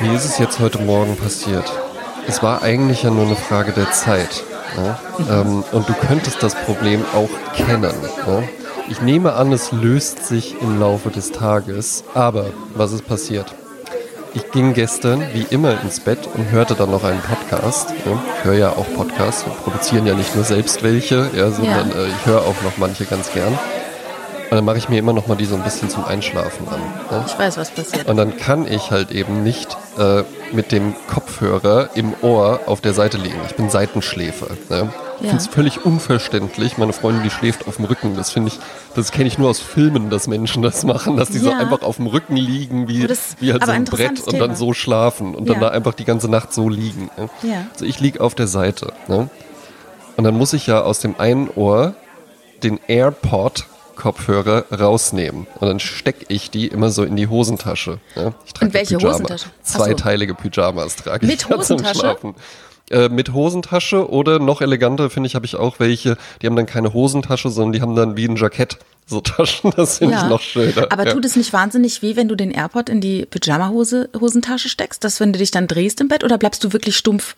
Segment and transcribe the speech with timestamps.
[0.00, 1.64] Wie ist es jetzt heute Morgen passiert?
[2.28, 4.44] Es war eigentlich ja nur eine Frage der Zeit.
[4.76, 5.40] Ja?
[5.40, 7.92] Ähm, und du könntest das Problem auch kennen.
[8.26, 8.42] Ja?
[8.88, 12.04] Ich nehme an, es löst sich im Laufe des Tages.
[12.14, 13.52] Aber was ist passiert?
[14.34, 17.90] Ich ging gestern wie immer ins Bett und hörte dann noch einen Podcast.
[17.90, 18.22] Ja?
[18.38, 19.46] Ich höre ja auch Podcasts.
[19.46, 21.90] Wir produzieren ja nicht nur selbst welche, sondern.
[21.90, 23.58] Äh, ich höre auch noch manche ganz gern.
[24.50, 26.80] Und dann mache ich mir immer noch mal die so ein bisschen zum Einschlafen an.
[27.10, 27.24] Ne?
[27.26, 28.08] Ich weiß, was passiert.
[28.08, 30.22] Und dann kann ich halt eben nicht äh,
[30.52, 33.38] mit dem Kopfhörer im Ohr auf der Seite liegen.
[33.46, 34.48] Ich bin Seitenschläfer.
[34.70, 34.90] Ne?
[35.18, 35.30] Ich ja.
[35.30, 36.78] finde es völlig unverständlich.
[36.78, 38.16] Meine Freundin, die schläft auf dem Rücken.
[38.16, 38.58] Das finde ich,
[38.94, 41.44] das kenne ich nur aus Filmen, dass Menschen das machen, dass die ja.
[41.44, 44.56] so einfach auf dem Rücken liegen, wie, das, wie halt so ein Brett und dann
[44.56, 45.54] so schlafen und ja.
[45.54, 47.10] dann da einfach die ganze Nacht so liegen.
[47.18, 47.28] Ne?
[47.42, 47.66] Ja.
[47.72, 48.94] Also ich liege auf der Seite.
[49.08, 49.28] Ne?
[50.16, 51.94] Und dann muss ich ja aus dem einen Ohr
[52.62, 53.66] den AirPod
[53.98, 55.46] Kopfhörer rausnehmen.
[55.58, 57.98] Und dann stecke ich die immer so in die Hosentasche.
[58.14, 59.14] Ja, ich trage Und welche Pyjama.
[59.14, 59.46] Hosentasche?
[59.62, 61.92] Zweiteilige Pyjamas trage Mit ich Hosentasche?
[61.92, 62.34] zum Schlafen.
[62.90, 66.64] Äh, mit Hosentasche oder noch eleganter, finde ich, habe ich auch welche, die haben dann
[66.64, 70.22] keine Hosentasche, sondern die haben dann wie ein Jackett so Taschen, das finde ja.
[70.22, 70.86] ich noch schöner.
[70.90, 71.12] Aber ja.
[71.12, 75.32] tut es nicht wahnsinnig weh, wenn du den AirPod in die Pyjama-Hosentasche steckst, dass wenn
[75.32, 77.36] du dich dann drehst im Bett oder bleibst du wirklich stumpf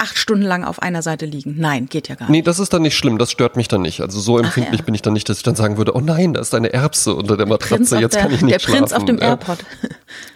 [0.00, 1.56] acht Stunden lang auf einer Seite liegen.
[1.58, 2.30] Nein, geht ja gar nicht.
[2.30, 4.00] Nee, das ist dann nicht schlimm, das stört mich dann nicht.
[4.00, 4.84] Also so empfindlich ja.
[4.84, 7.14] bin ich dann nicht, dass ich dann sagen würde, oh nein, da ist eine Erbse
[7.14, 8.72] unter der Matratze, jetzt der, kann ich nicht der schlafen.
[8.72, 9.28] Der Prinz auf dem ja.
[9.28, 9.58] AirPod.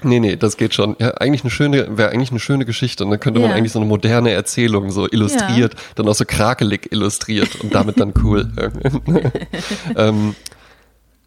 [0.05, 0.95] Nee, nee, das geht schon.
[1.01, 3.05] Ja, eigentlich eine schöne, wäre eigentlich eine schöne Geschichte.
[3.05, 6.93] Und dann könnte man eigentlich so eine moderne Erzählung so illustriert, dann auch so krakelig
[6.93, 8.53] illustriert und damit dann cool.
[9.97, 10.37] ähm,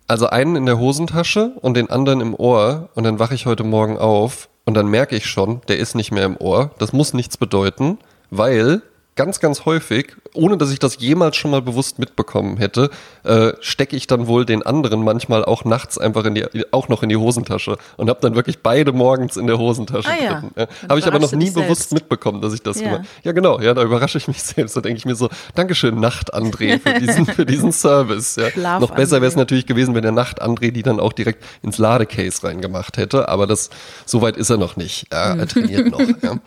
[0.08, 3.66] also einen in der Hosentasche und den anderen im Ohr und dann wache ich heute
[3.66, 6.72] Morgen auf und dann merke ich schon, der ist nicht mehr im Ohr.
[6.78, 7.98] Das muss nichts bedeuten
[8.30, 8.82] weil
[9.18, 12.90] ganz, ganz häufig, ohne dass ich das jemals schon mal bewusst mitbekommen hätte,
[13.24, 17.04] äh, stecke ich dann wohl den anderen manchmal auch nachts einfach in die, auch noch
[17.04, 20.44] in die Hosentasche und habe dann wirklich beide morgens in der Hosentasche ah, ja.
[20.56, 20.68] Ja.
[20.88, 22.88] Habe ich aber noch nie bewusst mitbekommen, dass ich das ja.
[22.88, 23.06] immer.
[23.24, 24.78] Ja, genau, ja, da überrasche ich mich selbst.
[24.78, 28.38] Da denke ich mir so, Dankeschön, Nacht André, für diesen, für diesen Service.
[28.38, 28.80] Ja.
[28.80, 31.80] Noch besser wäre es natürlich gewesen, wenn der Nacht André die dann auch direkt ins
[31.80, 33.72] Ladecase reingemacht hätte, aber das,
[34.06, 35.12] so weit ist er noch nicht.
[35.12, 36.02] Ja, er trainiert noch.
[36.22, 36.40] Ja.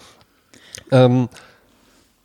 [0.93, 1.29] Ähm,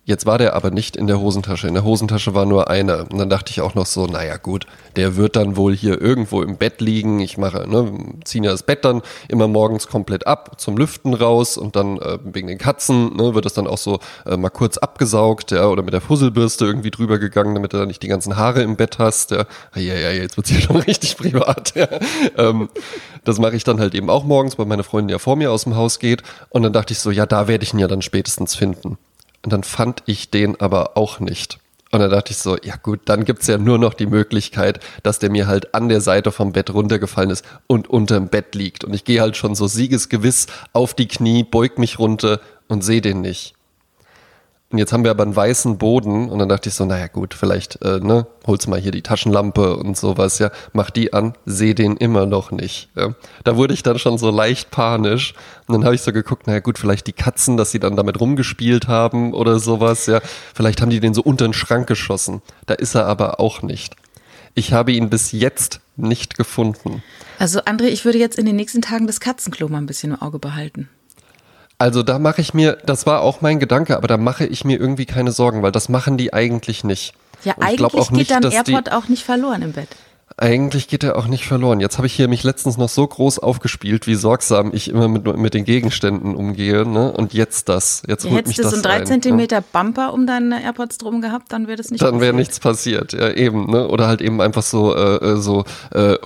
[0.08, 1.68] Jetzt war der aber nicht in der Hosentasche.
[1.68, 3.08] In der Hosentasche war nur einer.
[3.12, 6.44] Und dann dachte ich auch noch so, naja gut, der wird dann wohl hier irgendwo
[6.44, 7.20] im Bett liegen.
[7.22, 7.92] Ich mache, ne,
[8.24, 12.20] ziehe ja das Bett dann immer morgens komplett ab zum Lüften raus und dann äh,
[12.24, 15.82] wegen den Katzen ne, wird das dann auch so äh, mal kurz abgesaugt, ja, oder
[15.82, 19.00] mit der Fusselbürste irgendwie drüber gegangen, damit du da nicht die ganzen Haare im Bett
[19.00, 19.32] hast.
[19.32, 21.74] Ja, ja, ja jetzt wird's hier schon richtig privat.
[21.76, 21.88] Ja.
[22.38, 22.70] Ähm,
[23.24, 25.64] das mache ich dann halt eben auch morgens, weil meine Freundin ja vor mir aus
[25.64, 26.22] dem Haus geht.
[26.50, 29.00] Und dann dachte ich so, ja, da werde ich ihn ja dann spätestens finden.
[29.46, 31.60] Und dann fand ich den aber auch nicht.
[31.92, 35.20] Und dann dachte ich so, ja gut, dann gibt's ja nur noch die Möglichkeit, dass
[35.20, 38.84] der mir halt an der Seite vom Bett runtergefallen ist und unterm Bett liegt.
[38.84, 43.02] Und ich gehe halt schon so siegesgewiss auf die Knie, beug mich runter und sehe
[43.02, 43.55] den nicht.
[44.76, 47.34] Und jetzt haben wir aber einen weißen Boden und dann dachte ich so, naja gut,
[47.34, 51.74] vielleicht, äh, ne, holst mal hier die Taschenlampe und sowas, ja, mach die an, seh
[51.74, 52.90] den immer noch nicht.
[52.94, 53.16] Ja.
[53.46, 55.34] Da wurde ich dann schon so leicht panisch
[55.68, 58.20] und dann habe ich so geguckt, naja gut, vielleicht die Katzen, dass sie dann damit
[58.20, 60.20] rumgespielt haben oder sowas, ja,
[60.54, 62.42] vielleicht haben die den so unter den Schrank geschossen.
[62.66, 63.96] Da ist er aber auch nicht.
[64.56, 67.02] Ich habe ihn bis jetzt nicht gefunden.
[67.40, 70.22] Also André, ich würde jetzt in den nächsten Tagen das Katzenklo mal ein bisschen im
[70.22, 70.90] Auge behalten.
[71.78, 74.80] Also da mache ich mir, das war auch mein Gedanke, aber da mache ich mir
[74.80, 77.14] irgendwie keine Sorgen, weil das machen die eigentlich nicht.
[77.44, 79.90] Ja, eigentlich geht nicht, dann AirPod auch nicht verloren im Bett.
[80.38, 81.80] Eigentlich geht er auch nicht verloren.
[81.80, 85.38] Jetzt habe ich hier mich letztens noch so groß aufgespielt, wie sorgsam ich immer mit,
[85.38, 86.86] mit den Gegenständen umgehe.
[86.86, 87.12] Ne?
[87.12, 88.04] Und jetzt das.
[88.06, 89.48] Jetzt ja, holt mich das so einen 3 cm ne?
[89.72, 93.30] Bumper um deine AirPods drum gehabt, dann wäre das nicht Dann wäre nichts passiert, ja
[93.32, 93.72] eben.
[93.72, 93.88] Ne?
[93.88, 95.64] Oder halt eben einfach so, äh, äh so
[95.94, 96.18] äh,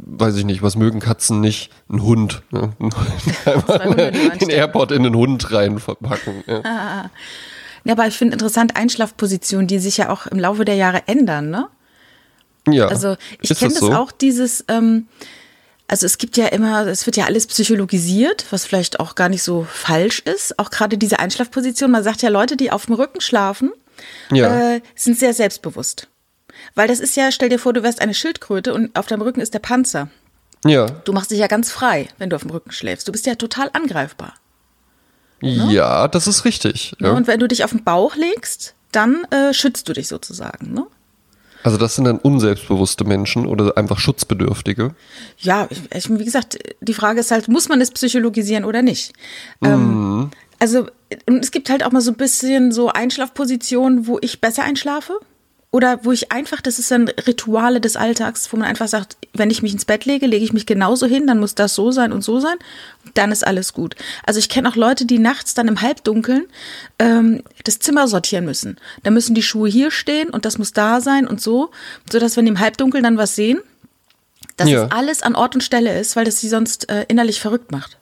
[0.00, 1.70] weiß ich nicht, was mögen Katzen nicht?
[1.88, 2.42] Ein Hund.
[2.50, 2.72] Ne?
[4.40, 6.44] den AirPod in den Hund rein verpacken.
[6.46, 7.10] Ja.
[7.84, 11.50] ja, aber ich finde interessant Einschlafpositionen, die sich ja auch im Laufe der Jahre ändern,
[11.50, 11.68] ne?
[12.68, 12.88] Ja.
[12.88, 13.92] Also ich kenne das, so?
[13.92, 15.06] auch, dieses, ähm,
[15.88, 19.42] also es gibt ja immer, es wird ja alles psychologisiert, was vielleicht auch gar nicht
[19.42, 20.58] so falsch ist.
[20.58, 23.70] Auch gerade diese Einschlafposition, man sagt ja, Leute, die auf dem Rücken schlafen,
[24.32, 24.74] ja.
[24.74, 26.08] äh, sind sehr selbstbewusst.
[26.76, 29.40] Weil das ist ja, stell dir vor, du wärst eine Schildkröte und auf deinem Rücken
[29.40, 30.08] ist der Panzer.
[30.64, 30.86] Ja.
[31.04, 33.08] Du machst dich ja ganz frei, wenn du auf dem Rücken schläfst.
[33.08, 34.34] Du bist ja total angreifbar.
[35.40, 35.68] Ne?
[35.70, 36.94] Ja, das ist richtig.
[37.00, 37.12] Ja.
[37.12, 40.72] Und wenn du dich auf den Bauch legst, dann äh, schützt du dich sozusagen.
[40.72, 40.86] Ne?
[41.62, 44.94] Also das sind dann unselbstbewusste Menschen oder einfach Schutzbedürftige?
[45.38, 49.12] Ja, ich, wie gesagt, die Frage ist halt, muss man es psychologisieren oder nicht?
[49.64, 50.30] Ähm, mhm.
[50.58, 50.86] also
[51.24, 55.18] es gibt halt auch mal so ein bisschen so Einschlafpositionen, wo ich besser einschlafe
[55.76, 59.50] Oder wo ich einfach, das ist dann Rituale des Alltags, wo man einfach sagt, wenn
[59.50, 62.14] ich mich ins Bett lege, lege ich mich genauso hin, dann muss das so sein
[62.14, 62.56] und so sein,
[63.12, 63.94] dann ist alles gut.
[64.24, 66.46] Also ich kenne auch Leute, die nachts dann im Halbdunkeln
[66.98, 68.78] ähm, das Zimmer sortieren müssen.
[69.02, 71.70] Da müssen die Schuhe hier stehen und das muss da sein und so,
[72.10, 73.60] sodass wenn die im Halbdunkeln dann was sehen,
[74.56, 74.86] dass ja.
[74.86, 77.98] es alles an Ort und Stelle ist, weil das sie sonst äh, innerlich verrückt macht.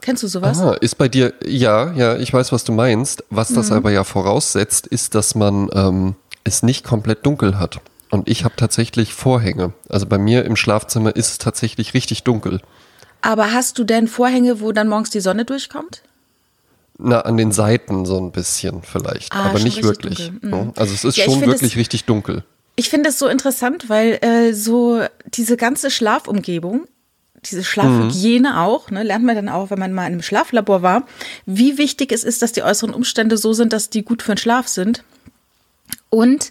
[0.00, 0.58] Kennst du sowas?
[0.58, 3.22] Ah, ist bei dir, ja, ja, ich weiß, was du meinst.
[3.30, 3.76] Was das mhm.
[3.76, 7.80] aber ja voraussetzt, ist, dass man ähm, es nicht komplett dunkel hat.
[8.10, 9.72] Und ich habe tatsächlich Vorhänge.
[9.88, 12.60] Also bei mir im Schlafzimmer ist es tatsächlich richtig dunkel.
[13.22, 16.02] Aber hast du denn Vorhänge, wo dann morgens die Sonne durchkommt?
[16.98, 20.30] Na, an den Seiten so ein bisschen vielleicht, ah, aber nicht wirklich.
[20.42, 20.72] Mhm.
[20.76, 22.44] Also es ist ja, schon wirklich es, richtig dunkel.
[22.76, 26.86] Ich finde es so interessant, weil äh, so diese ganze Schlafumgebung,
[27.44, 28.56] diese Schlafhygiene mhm.
[28.56, 31.06] auch, ne, lernt man dann auch, wenn man mal in einem Schlaflabor war,
[31.46, 34.38] wie wichtig es ist, dass die äußeren Umstände so sind, dass die gut für den
[34.38, 35.02] Schlaf sind.
[36.14, 36.50] Und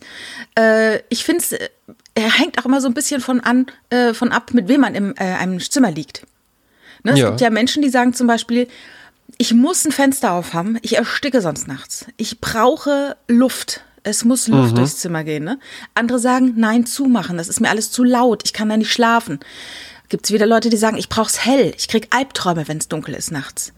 [0.58, 1.52] äh, ich finde es,
[2.16, 4.96] er hängt auch immer so ein bisschen von an, äh, von ab, mit wem man
[4.96, 6.26] im äh, einem Zimmer liegt.
[7.04, 7.28] Ne, es ja.
[7.30, 8.68] gibt ja Menschen, die sagen zum Beispiel,
[9.38, 12.08] ich muss ein Fenster aufhaben, ich ersticke sonst nachts.
[12.18, 13.84] Ich brauche Luft.
[14.02, 14.78] Es muss Luft mhm.
[14.78, 15.44] durchs Zimmer gehen.
[15.44, 15.60] Ne?
[15.94, 19.40] Andere sagen, nein, zumachen, das ist mir alles zu laut, ich kann da nicht schlafen.
[20.10, 23.14] Gibt es wieder Leute, die sagen, ich brauch's hell, ich krieg Albträume, wenn es dunkel
[23.14, 23.74] ist nachts.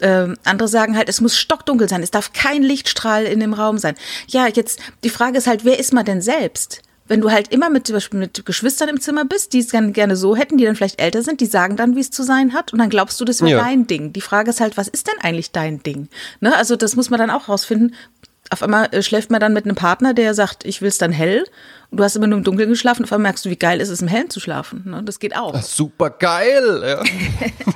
[0.00, 3.78] Ähm, andere sagen halt, es muss stockdunkel sein, es darf kein Lichtstrahl in dem Raum
[3.78, 3.94] sein.
[4.28, 6.82] Ja, jetzt die Frage ist halt, wer ist man denn selbst?
[7.06, 9.92] Wenn du halt immer mit, zum Beispiel mit Geschwistern im Zimmer bist, die es dann
[9.92, 12.52] gerne so hätten, die dann vielleicht älter sind, die sagen dann, wie es zu sein
[12.52, 13.58] hat, und dann glaubst du, das wäre ja.
[13.58, 14.12] dein Ding.
[14.12, 16.08] Die Frage ist halt, was ist denn eigentlich dein Ding?
[16.38, 16.54] Ne?
[16.54, 17.96] Also das muss man dann auch rausfinden,
[18.50, 21.12] auf einmal äh, schläft man dann mit einem Partner, der sagt, ich will es dann
[21.12, 21.44] hell.
[21.90, 23.04] Und du hast immer nur im Dunkeln geschlafen.
[23.04, 24.84] Auf einmal merkst du, wie geil ist es, im Hellen zu schlafen.
[24.86, 25.02] Ne?
[25.04, 25.60] Das geht auch.
[25.62, 26.82] super geil.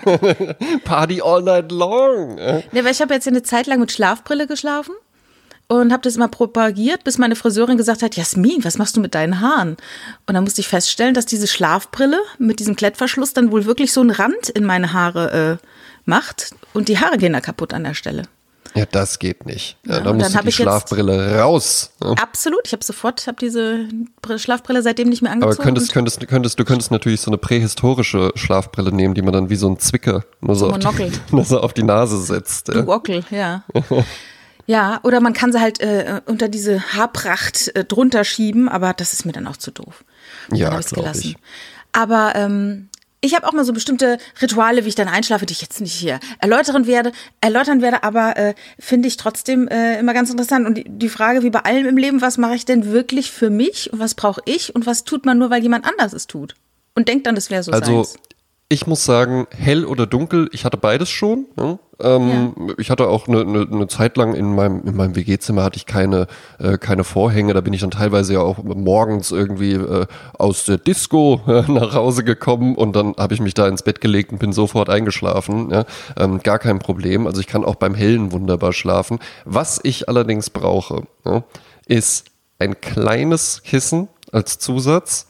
[0.07, 0.17] Ja.
[0.85, 2.39] Party all night long.
[2.39, 4.95] Ja, weil ich habe jetzt eine Zeit lang mit Schlafbrille geschlafen
[5.67, 9.15] und habe das immer propagiert, bis meine Friseurin gesagt hat, Jasmin, was machst du mit
[9.15, 9.77] deinen Haaren?
[10.27, 14.01] Und dann musste ich feststellen, dass diese Schlafbrille mit diesem Klettverschluss dann wohl wirklich so
[14.01, 15.67] einen Rand in meine Haare äh,
[16.05, 18.25] macht und die Haare gehen da kaputt an der Stelle.
[18.75, 19.77] Ja, das geht nicht.
[19.87, 21.93] Ja, da muss die Schlafbrille raus.
[22.03, 22.11] Ja.
[22.13, 22.61] Absolut.
[22.65, 23.87] Ich habe sofort, habe diese
[24.37, 25.55] Schlafbrille seitdem nicht mehr angezogen.
[25.55, 29.49] Aber könntest, könntest, könntest, du könntest natürlich so eine prähistorische Schlafbrille nehmen, die man dann
[29.49, 32.69] wie so ein Zwicker nur so, auf die, nur so auf die Nase setzt.
[32.69, 33.63] Du Ockel, ja.
[34.67, 39.13] ja, oder man kann sie halt äh, unter diese Haarpracht äh, drunter schieben, aber das
[39.13, 40.05] ist mir dann auch zu doof.
[40.53, 41.37] Ja, glaube ich.
[41.93, 42.89] Aber ähm,
[43.25, 45.95] ich habe auch mal so bestimmte Rituale, wie ich dann einschlafe, die ich jetzt nicht
[45.95, 50.67] hier erläutern werde, erläutern werde, aber äh, finde ich trotzdem äh, immer ganz interessant.
[50.67, 53.49] Und die, die Frage, wie bei allem im Leben, was mache ich denn wirklich für
[53.49, 56.55] mich und was brauche ich und was tut man nur, weil jemand anders es tut?
[56.95, 58.19] Und denkt dann, das wäre so Also seins.
[58.69, 61.47] Ich muss sagen, hell oder dunkel, ich hatte beides schon.
[61.57, 61.79] Ne?
[62.01, 62.75] Ähm, ja.
[62.79, 65.87] Ich hatte auch eine, eine, eine Zeit lang in meinem, in meinem WG-Zimmer hatte ich
[65.87, 66.27] keine,
[66.59, 67.53] äh, keine Vorhänge.
[67.53, 70.07] Da bin ich dann teilweise ja auch morgens irgendwie äh,
[70.39, 74.01] aus der Disco äh, nach Hause gekommen und dann habe ich mich da ins Bett
[74.01, 75.71] gelegt und bin sofort eingeschlafen.
[75.71, 75.85] Ja?
[76.17, 77.27] Ähm, gar kein Problem.
[77.27, 79.19] Also ich kann auch beim Hellen wunderbar schlafen.
[79.45, 81.45] Was ich allerdings brauche, ja,
[81.87, 82.25] ist
[82.59, 85.27] ein kleines Kissen als Zusatz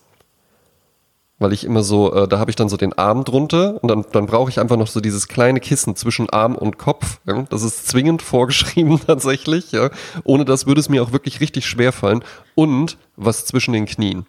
[1.39, 4.05] weil ich immer so, äh, da habe ich dann so den Arm drunter und dann,
[4.13, 7.19] dann brauche ich einfach noch so dieses kleine Kissen zwischen Arm und Kopf.
[7.27, 7.45] Ja?
[7.51, 9.73] Das ist zwingend vorgeschrieben tatsächlich.
[9.73, 9.91] Ja?
[10.25, 12.23] Ohne das würde es mir auch wirklich richtig schwer fallen.
[12.55, 14.27] Und was zwischen den Knien.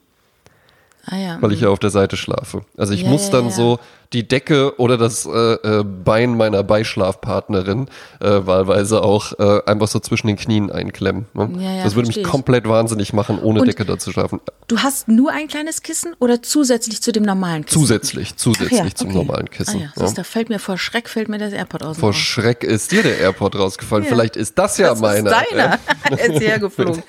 [1.07, 1.37] Ah, ja.
[1.41, 2.61] Weil ich ja auf der Seite schlafe.
[2.77, 3.79] Also ich ja, muss dann ja, so
[4.13, 7.87] die Decke oder das äh, äh, Bein meiner Beischlafpartnerin
[8.19, 11.25] äh, wahlweise auch äh, einfach so zwischen den Knien einklemmen.
[11.33, 11.81] Ne?
[11.83, 14.39] das würde mich komplett wahnsinnig machen, ohne Und Decke da zu schlafen.
[14.67, 17.79] Du hast nur ein kleines Kissen oder zusätzlich zu dem normalen Kissen?
[17.79, 19.17] Zusätzlich, zusätzlich zum okay.
[19.17, 19.89] normalen Kissen.
[19.95, 20.11] Ah, ja.
[20.11, 21.97] Da fällt mir vor Schreck fällt mir das AirPod aus.
[21.97, 24.05] Vor Schreck ist dir der AirPod rausgefallen.
[24.05, 25.31] Vielleicht ist das ja das meiner.
[25.31, 25.79] Ist deiner.
[26.09, 27.03] er ist hergeflogen.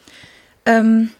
[0.66, 1.10] ähm,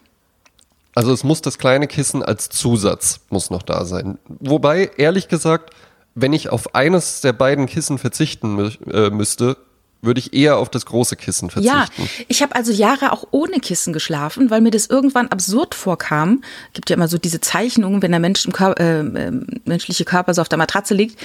[0.99, 4.19] also es muss das kleine Kissen als Zusatz muss noch da sein.
[4.26, 5.71] Wobei, ehrlich gesagt,
[6.17, 9.59] wenn ich auf eines der beiden Kissen verzichten mü äh, müsste,
[10.02, 12.02] würde ich eher auf das große Kissen verzichten.
[12.02, 16.43] Ja, ich habe also Jahre auch ohne Kissen geschlafen, weil mir das irgendwann absurd vorkam.
[16.73, 19.33] Gibt ja immer so diese Zeichnungen, wenn der Mensch im Kör äh, äh,
[19.67, 21.17] menschliche Körper so auf der Matratze liegt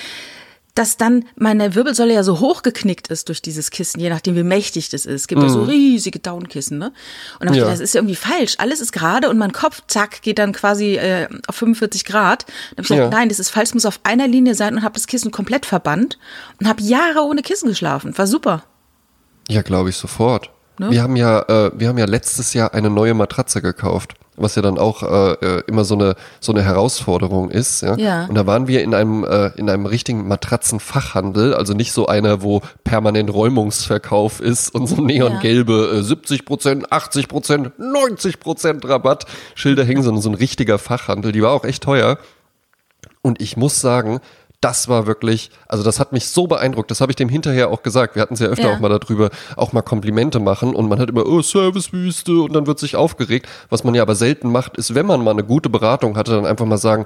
[0.76, 4.90] dass dann meine Wirbelsäule ja so hochgeknickt ist durch dieses Kissen, je nachdem wie mächtig
[4.90, 5.22] das ist.
[5.22, 5.48] Es gibt mhm.
[5.48, 5.70] ja so mhm.
[5.70, 6.92] riesige Downkissen, ne?
[7.40, 7.64] Und dann ja.
[7.64, 8.56] ich, das ist irgendwie falsch.
[8.58, 12.46] Alles ist gerade und mein Kopf, zack, geht dann quasi äh, auf 45 Grad.
[12.46, 13.10] Dann habe ich gesagt, ja.
[13.10, 15.66] nein, das ist falsch, es muss auf einer Linie sein und habe das Kissen komplett
[15.68, 16.18] verbannt
[16.60, 18.18] und habe Jahre ohne Kissen geschlafen.
[18.18, 18.64] War super.
[19.50, 20.50] Ja, glaube ich sofort.
[20.80, 20.90] Ne?
[20.90, 24.16] Wir haben ja, äh, wir haben ja letztes Jahr eine neue Matratze gekauft.
[24.36, 27.82] Was ja dann auch äh, äh, immer so eine so eine Herausforderung ist.
[27.82, 27.96] Ja?
[27.98, 28.26] Ja.
[28.26, 32.42] Und da waren wir in einem äh, in einem richtigen Matratzenfachhandel, also nicht so einer,
[32.42, 39.26] wo permanent Räumungsverkauf ist und so neongelbe äh, 70 Prozent, 80 Prozent, 90 Prozent Rabatt
[39.56, 41.32] Schilder hängen, sondern so ein richtiger Fachhandel.
[41.32, 42.18] Die war auch echt teuer.
[43.22, 44.20] Und ich muss sagen,
[44.64, 47.84] das war wirklich, also das hat mich so beeindruckt, das habe ich dem hinterher auch
[47.84, 48.16] gesagt.
[48.16, 48.76] Wir hatten es ja öfter Ja.
[48.76, 52.66] auch mal darüber, auch mal Komplimente machen und man hat immer, oh, Servicewüste und dann
[52.68, 53.48] wird sich aufgeregt.
[53.70, 56.46] Was man ja aber selten macht, ist, wenn man mal eine gute Beratung hatte, dann
[56.46, 57.06] einfach mal sagen,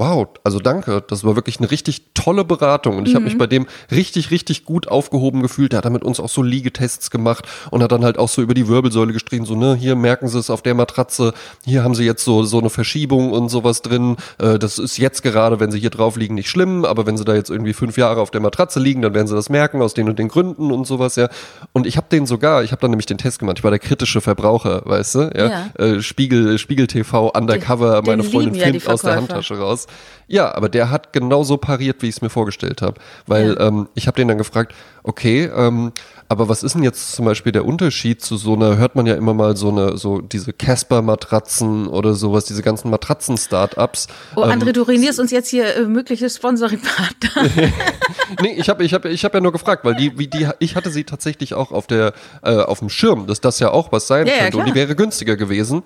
[0.00, 1.04] Wow, also danke.
[1.06, 4.64] Das war wirklich eine richtig tolle Beratung und ich habe mich bei dem richtig, richtig
[4.64, 5.72] gut aufgehoben gefühlt.
[5.72, 8.40] Der hat dann mit uns auch so Liegetests gemacht und hat dann halt auch so
[8.40, 11.34] über die Wirbelsäule gestrichen, so, ne, hier merken Sie es auf der Matratze,
[11.66, 14.16] hier haben Sie jetzt so, so eine Verschiebung und sowas drin.
[14.38, 17.26] Äh, das ist jetzt gerade, wenn Sie hier drauf liegen, nicht schlimm, aber wenn Sie
[17.26, 19.92] da jetzt irgendwie fünf Jahre auf der Matratze liegen, dann werden Sie das merken aus
[19.92, 21.28] den und den Gründen und sowas, ja.
[21.74, 23.78] Und ich habe den sogar, ich habe dann nämlich den Test gemacht, ich war der
[23.80, 25.66] kritische Verbraucher, weißt du, ja.
[25.78, 29.16] Äh, Spiegel, Spiegel TV, Undercover, Den- meine den Freundin ja aus der.
[29.16, 29.86] Handtasche raus.
[30.32, 33.00] Ja, aber der hat genauso pariert, wie ich es mir vorgestellt habe.
[33.26, 33.66] Weil Ja.
[33.66, 35.90] ähm, ich habe den dann gefragt, okay, ähm,
[36.28, 39.16] aber was ist denn jetzt zum Beispiel der Unterschied zu so einer, hört man ja
[39.16, 44.06] immer mal so eine, so diese Casper-Matratzen oder sowas, diese ganzen Matratzen-Startups.
[44.36, 47.50] Oh, Ähm, André, du ruinierst uns jetzt hier äh, mögliche Sponsoring-Partner.
[48.42, 50.76] nee, ich habe ich hab, ich hab ja nur gefragt, weil die, wie die, ich
[50.76, 54.06] hatte sie tatsächlich auch auf der, äh, auf dem Schirm, dass das ja auch was
[54.06, 54.58] sein Ja, ja, könnte.
[54.58, 55.82] und die wäre günstiger gewesen.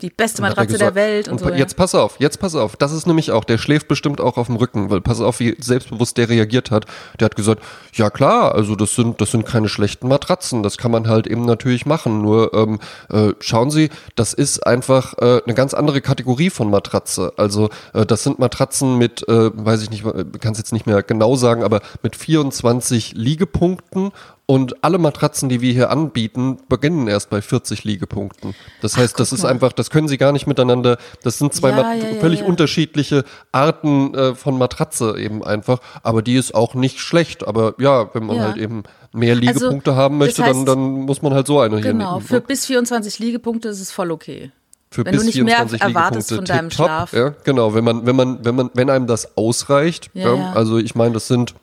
[0.00, 0.94] Die beste Matratze der gesagt.
[0.94, 1.48] Welt und, und so.
[1.50, 1.56] ja.
[1.56, 2.76] Jetzt pass auf, jetzt pass auf.
[2.76, 5.56] Das ist nämlich auch, der schläft bestimmt auch auf dem Rücken, weil pass auf, wie
[5.58, 6.86] selbstbewusst der reagiert hat.
[7.18, 7.62] Der hat gesagt,
[7.92, 11.44] ja klar, also das sind, das sind keine schlechten Matratzen, das kann man halt eben
[11.44, 12.22] natürlich machen.
[12.22, 12.78] Nur ähm,
[13.10, 17.32] äh, schauen Sie, das ist einfach äh, eine ganz andere Kategorie von Matratze.
[17.36, 20.04] Also äh, das sind Matratzen mit, äh, weiß ich nicht,
[20.40, 24.12] kann es jetzt nicht mehr genau sagen, aber mit 24 Liegepunkten
[24.50, 28.54] und alle Matratzen, die wir hier anbieten, beginnen erst bei 40 Liegepunkten.
[28.80, 29.50] Das heißt, das guck ist mal.
[29.50, 33.24] einfach, das können Sie gar nicht miteinander, das sind zwei Ja, ja, ja, völlig unterschiedliche
[33.52, 35.80] Arten äh, von Matratze eben einfach.
[36.02, 37.46] Aber die ist auch nicht schlecht.
[37.46, 41.20] Aber ja, wenn man halt eben mehr Liegepunkte haben das möchte, dann, heißt- dann muss
[41.20, 42.26] man halt so eine hier Genau, nehmen.
[42.26, 42.40] für ne?
[42.40, 44.50] bis 24 Liegepunkte ist es voll okay.
[44.90, 46.70] Für wenn du nicht mehr erwartest von deinem.
[46.70, 47.12] Schlaf.
[47.12, 50.52] Ja, genau, wenn man, wenn man, wenn man, wenn einem das ausreicht, ja, ja.
[50.54, 51.54] also ich meine, das sind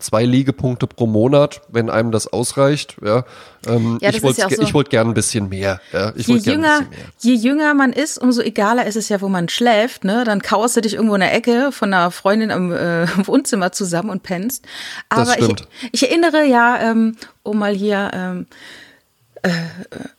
[0.00, 3.24] zwei Liegepunkte pro Monat, wenn einem das ausreicht, ja.
[3.66, 6.12] Ähm, Ja, das ich wollte ja so- ich wollte gern ein bisschen mehr, ja.
[6.16, 6.88] Ich Je jünger, mehr.
[7.20, 10.04] je jünger man ist, umso egaler ist es ja, wo man schläft.
[10.04, 10.24] Ne?
[10.24, 14.10] Dann kauerst du dich irgendwo in der Ecke von einer Freundin am äh, Wohnzimmer zusammen
[14.10, 14.64] und pennst.
[15.08, 15.68] Aber ich, stimmt.
[15.92, 18.46] ich erinnere ja, ähm, um mal hier ähm,
[19.42, 19.50] äh,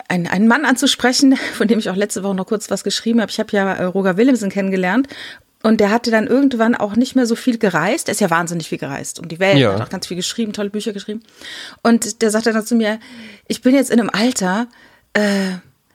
[0.07, 3.31] einen, einen Mann anzusprechen, von dem ich auch letzte Woche noch kurz was geschrieben habe.
[3.31, 5.07] Ich habe ja äh, Roger Willemsen kennengelernt.
[5.63, 8.08] Und der hatte dann irgendwann auch nicht mehr so viel gereist.
[8.08, 9.74] Er ist ja wahnsinnig viel gereist um die Welt, Ja.
[9.74, 11.22] hat auch ganz viel geschrieben, tolle Bücher geschrieben.
[11.84, 13.00] Und der sagte dann zu mir,
[13.48, 14.68] ich bin jetzt in einem Alter,
[15.13, 15.51] äh,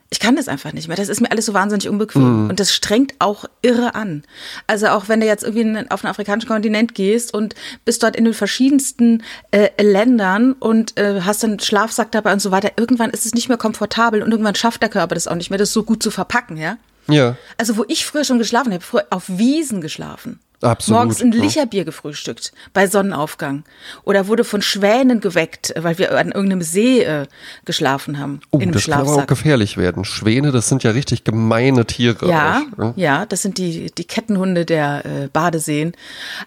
[0.09, 0.95] ich kann das einfach nicht mehr.
[0.95, 2.47] Das ist mir alles so wahnsinnig unbequem.
[2.49, 4.23] Und das strengt auch irre an.
[4.65, 8.23] Also auch wenn du jetzt irgendwie auf den afrikanischen Kontinent gehst und bist dort in
[8.23, 9.21] den verschiedensten
[9.51, 13.49] äh, Ländern und äh, hast einen Schlafsack dabei und so weiter, irgendwann ist es nicht
[13.49, 16.09] mehr komfortabel und irgendwann schafft der Körper das auch nicht mehr, das so gut zu
[16.09, 16.77] verpacken, ja?
[17.09, 20.39] Ja, Also wo ich früher schon geschlafen habe, früher auf Wiesen geschlafen.
[20.61, 21.31] Absolut, Morgens ein.
[21.31, 23.63] Licherbier gefrühstückt bei Sonnenaufgang.
[24.05, 27.27] Oder wurde von Schwänen geweckt, weil wir an irgendeinem See äh,
[27.65, 28.39] geschlafen haben.
[28.49, 29.27] oh, in das kann aber auch Schlafsack.
[29.27, 30.03] gefährlich werden.
[30.03, 32.27] Schwäne, das sind ja richtig gemeine Tiere.
[32.27, 32.93] Ja, auch, ne?
[32.95, 35.91] ja, das sind die, die Kettenhunde der äh, Badeseen.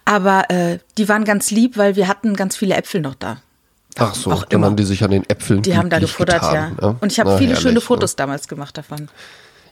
[0.04, 3.40] Aber äh, die waren ganz lieb, weil wir hatten ganz viele Äpfel noch da.
[3.96, 4.66] Ach so, auch dann immer.
[4.66, 6.96] haben die sich an den Äpfeln Die haben da gefuttert, getan, ja.
[7.00, 7.80] Und ich habe viele herrlich, schöne ne?
[7.80, 9.08] Fotos damals gemacht davon.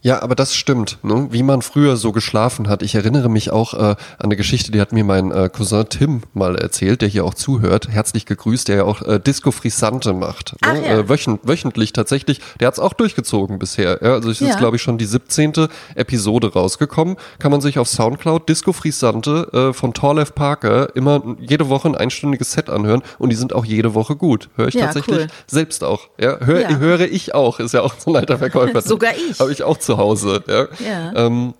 [0.02, 1.28] Ja, aber das stimmt, ne?
[1.30, 2.82] wie man früher so geschlafen hat.
[2.82, 6.22] Ich erinnere mich auch äh, an eine Geschichte, die hat mir mein äh, Cousin Tim
[6.34, 7.88] mal erzählt, der hier auch zuhört.
[7.90, 10.54] Herzlich gegrüßt, der ja auch äh, Disco Frisante macht.
[10.62, 10.86] Ach Ne?
[10.86, 10.98] ja.
[10.98, 12.40] Äh, wöchent, wöchentlich tatsächlich.
[12.60, 13.98] Der hat's auch durchgezogen bisher.
[14.02, 14.12] Ja?
[14.14, 14.56] Also es ist, Ja.
[14.56, 15.68] glaube ich, schon die 17.
[15.94, 17.16] Episode rausgekommen.
[17.38, 21.94] Kann man sich auf Soundcloud Disco Frisante äh, von Torlev Parker immer jede Woche ein
[21.94, 24.48] einstündiges Set anhören und die sind auch jede Woche gut.
[24.56, 25.26] Höre ich Ja, tatsächlich cool.
[25.46, 26.08] selbst auch.
[26.20, 26.38] Ja?
[26.40, 26.78] Hör.
[26.78, 27.58] Höre ich auch.
[27.60, 28.80] Ist ja auch so ein alter Verkäufer.
[28.88, 29.40] Sogar ich.
[29.40, 30.44] Habe ich auch zu Hause.
[30.46, 30.66] Ja.
[30.86, 31.26] Ja.
[31.26, 31.54] Ähm,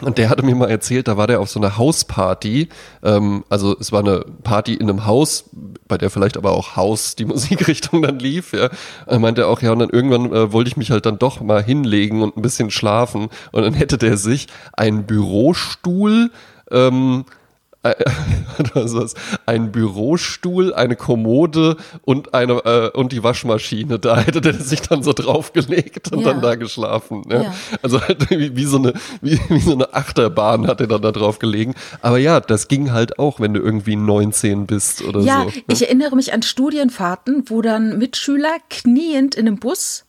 [0.00, 2.68] und der hatte mir mal erzählt, da war der auf so einer Hausparty.
[3.02, 5.50] Ähm, also es war eine Party in einem Haus,
[5.88, 8.52] bei der vielleicht aber auch Haus die Musikrichtung dann lief.
[8.52, 8.70] Ja.
[9.06, 11.62] Er meinte auch, ja, und dann irgendwann äh, wollte ich mich halt dann doch mal
[11.62, 13.28] hinlegen und ein bisschen schlafen.
[13.52, 16.30] Und dann hätte der sich einen Bürostuhl
[16.70, 17.37] ähm, äh?
[19.46, 23.98] ein Bürostuhl, eine Kommode und eine äh, und die Waschmaschine.
[23.98, 26.32] Da hätte der sich dann so draufgelegt und Ja.
[26.32, 27.22] dann da geschlafen.
[27.26, 27.44] Ne?
[27.44, 27.54] Ja.
[27.82, 31.12] Also halt wie, wie so eine wie, wie so eine Achterbahn hat er dann da
[31.12, 31.74] drauf gelegen.
[32.02, 35.48] Aber ja, das ging halt auch, wenn du irgendwie 19 bist oder Ja, so.
[35.50, 35.62] ne?
[35.68, 40.04] ich erinnere mich an Studienfahrten, wo dann Mitschüler kniend in einem Bus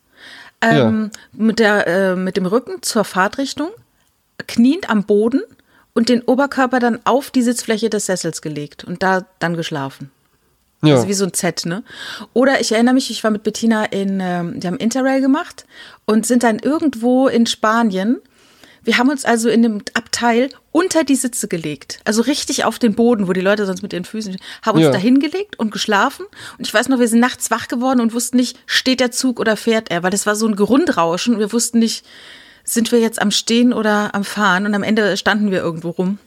[0.62, 1.20] ähm, ja.
[1.34, 3.70] mit, der, äh, mit dem Rücken zur Fahrtrichtung,
[4.48, 5.42] kniend am Boden
[6.00, 10.10] und den Oberkörper dann auf die Sitzfläche des Sessels gelegt und da dann geschlafen.
[10.82, 10.96] Ja.
[10.96, 11.84] Also wie so ein Z, ne?
[12.32, 15.66] Oder ich erinnere mich, ich war mit Bettina in, ähm, die haben Interrail gemacht
[16.06, 18.22] und sind dann irgendwo in Spanien.
[18.82, 22.00] Wir haben uns also in dem Abteil unter die Sitze gelegt.
[22.06, 24.92] Also richtig auf den Boden, wo die Leute sonst mit ihren Füßen, haben uns ja.
[24.92, 26.26] da hingelegt und geschlafen.
[26.58, 29.38] Und ich weiß noch, wir sind nachts wach geworden und wussten nicht, steht der Zug
[29.38, 32.06] oder fährt er, weil das war so ein Grundrauschen und wir wussten nicht,
[32.74, 36.20] sind wir jetzt am Stehen oder am Fahren und am Ende standen wir irgendwo rum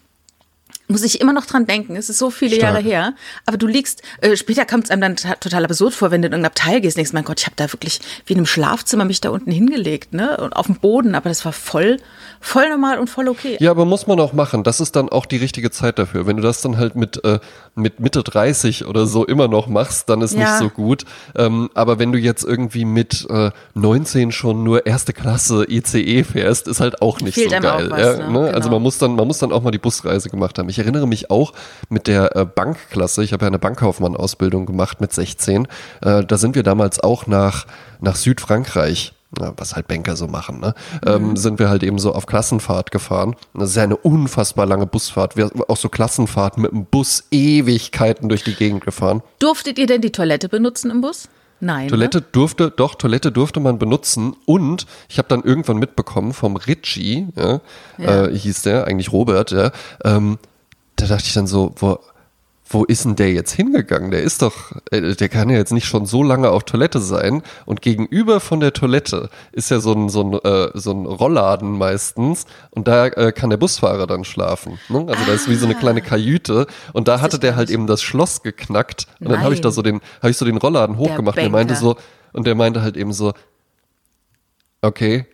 [0.93, 1.97] muss ich immer noch dran denken.
[1.97, 2.75] Es ist so viele Stark.
[2.75, 3.15] Jahre her.
[3.47, 6.33] Aber du liegst, äh, später kommt es einem dann total absurd vor, wenn du in
[6.33, 9.05] irgendein Abteil gehst und denkst, mein Gott, ich habe da wirklich wie in einem Schlafzimmer
[9.05, 10.37] mich da unten hingelegt, ne?
[10.39, 11.15] Und auf dem Boden.
[11.15, 11.99] Aber das war voll,
[12.41, 13.57] voll normal und voll okay.
[13.61, 14.65] Ja, aber muss man auch machen.
[14.65, 16.27] Das ist dann auch die richtige Zeit dafür.
[16.27, 17.39] Wenn du das dann halt mit, äh,
[17.75, 20.41] mit Mitte 30 oder so immer noch machst, dann ist ja.
[20.41, 21.05] nicht so gut.
[21.37, 26.69] Ähm, aber wenn du jetzt irgendwie mit äh, 19 schon nur erste Klasse ICE fährst,
[26.69, 27.91] ist halt auch nicht Fehlt so geil.
[27.91, 28.33] Was, ja, ne?
[28.33, 28.39] Ne?
[28.41, 28.63] Also genau.
[28.63, 30.69] Also man muss dann, man muss dann auch mal die Busreise gemacht haben.
[30.69, 31.53] Ich erinnere mich auch
[31.89, 35.67] mit der äh, Bankklasse, ich habe ja eine Bankkaufmann-Ausbildung gemacht mit 16,
[36.03, 37.67] äh, da sind wir damals auch nach,
[38.01, 40.75] nach Südfrankreich was halt Banker so machen, ne?
[41.07, 41.31] Ähm, mhm.
[41.31, 43.35] Ähm, sind wir halt eben so auf Klassenfahrt gefahren.
[43.55, 45.37] Das ist ja eine unfassbar lange Busfahrt.
[45.37, 49.23] Wir auch so Klassenfahrten mit dem Bus Ewigkeiten durch die Gegend gefahren.
[49.39, 51.29] Durftet ihr denn die Toilette benutzen im Bus?
[51.61, 51.89] Nein.
[51.89, 52.25] Toilette ne?
[52.33, 57.61] durfte, doch, Toilette durfte man benutzen und ich habe dann irgendwann mitbekommen vom Ritchie, ja,
[57.99, 58.25] ja.
[58.27, 59.71] Äh, hieß der, eigentlich Robert, ja,
[60.05, 60.39] ähm,
[60.97, 61.99] da dachte ich dann so, wo,
[62.73, 64.11] wo ist denn der jetzt hingegangen?
[64.11, 67.43] Der ist doch, äh, der kann ja jetzt nicht schon so lange auf Toilette sein.
[67.67, 71.77] Und gegenüber von der Toilette ist ja so ein, so ein, äh, so ein Rollladen
[71.77, 72.47] meistens.
[72.71, 74.79] Und da äh, kann der Busfahrer dann schlafen.
[74.89, 75.05] Ne?
[75.07, 75.27] Also ah.
[75.27, 76.05] da ist wie so eine kleine ah.
[76.05, 76.67] Kajüte.
[76.93, 79.07] Und da hatte der halt eben das Schloss geknackt.
[79.21, 79.35] Und Nein.
[79.35, 81.37] dann habe ich da so den, habe ich so den Rollladen hochgemacht.
[81.37, 81.97] Der und der meinte so,
[82.33, 83.33] und der meinte halt eben so,
[84.81, 85.27] okay,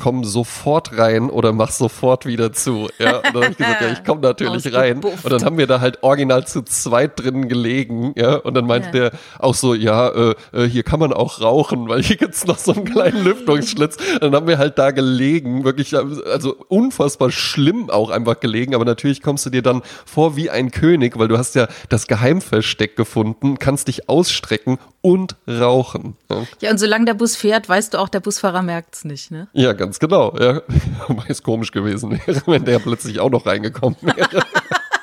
[0.00, 2.88] komm sofort rein oder mach sofort wieder zu.
[2.98, 5.04] Ja, und dann habe ich gesagt, ja, ich komme natürlich rein.
[5.04, 8.86] Und dann haben wir da halt original zu zweit drin gelegen, ja, und dann meinte
[8.86, 8.92] ja.
[8.92, 12.56] der auch so, ja, äh, äh, hier kann man auch rauchen, weil hier gibt's noch
[12.56, 13.98] so einen kleinen Lüftungsschlitz.
[14.22, 19.20] Dann haben wir halt da gelegen, wirklich, also unfassbar schlimm auch einfach gelegen, aber natürlich
[19.20, 23.58] kommst du dir dann vor wie ein König, weil du hast ja das Geheimversteck gefunden,
[23.58, 26.16] kannst dich ausstrecken und rauchen.
[26.30, 29.48] Ja, ja und solange der Bus fährt, weißt du auch, der Busfahrer merkt's nicht, ne?
[29.52, 30.34] Ja, ganz genau.
[30.38, 30.62] Ja.
[31.08, 34.44] Wobei es komisch gewesen wäre, wenn der plötzlich auch noch reingekommen wäre.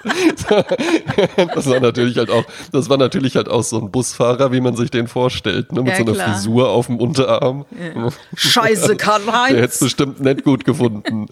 [1.56, 4.76] das war natürlich halt auch, das war natürlich halt auch so ein Busfahrer, wie man
[4.76, 5.82] sich den vorstellt, ne?
[5.82, 6.34] mit ja, so einer klar.
[6.34, 7.66] Frisur auf dem Unterarm.
[7.96, 8.10] Ja.
[8.36, 9.50] Scheiße, Karl-Heinz.
[9.54, 11.28] Der hätte es bestimmt nicht gut gefunden.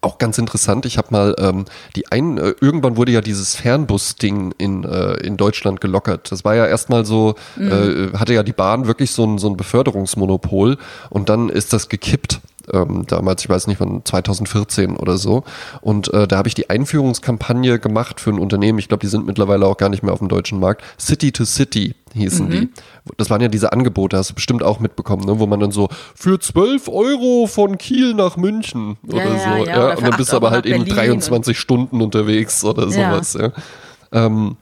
[0.00, 0.86] Auch ganz interessant.
[0.86, 1.64] Ich habe mal ähm,
[1.96, 6.30] die ein äh, irgendwann wurde ja dieses Fernbus-Ding in, äh, in Deutschland gelockert.
[6.30, 8.12] Das war ja erstmal so, mhm.
[8.12, 10.78] äh, hatte ja die Bahn wirklich so ein, so ein Beförderungsmonopol
[11.10, 12.40] und dann ist das gekippt
[12.72, 15.44] ähm, damals, ich weiß nicht, von 2014 oder so.
[15.80, 19.26] Und äh, da habe ich die Einführungskampagne gemacht für ein Unternehmen, ich glaube, die sind
[19.26, 20.82] mittlerweile auch gar nicht mehr auf dem deutschen Markt.
[20.98, 22.50] City to City hießen mhm.
[22.50, 22.68] die.
[23.16, 25.38] Das waren ja diese Angebote, hast du bestimmt auch mitbekommen, ne?
[25.38, 29.36] wo man dann so für 12 Euro von Kiel nach München oder ja, so.
[29.36, 29.76] Ja, ja.
[29.76, 33.34] Oder und dann bist du aber halt eben 23 Stunden unterwegs oder sowas.
[33.34, 33.52] Ja.
[34.12, 34.56] Ähm,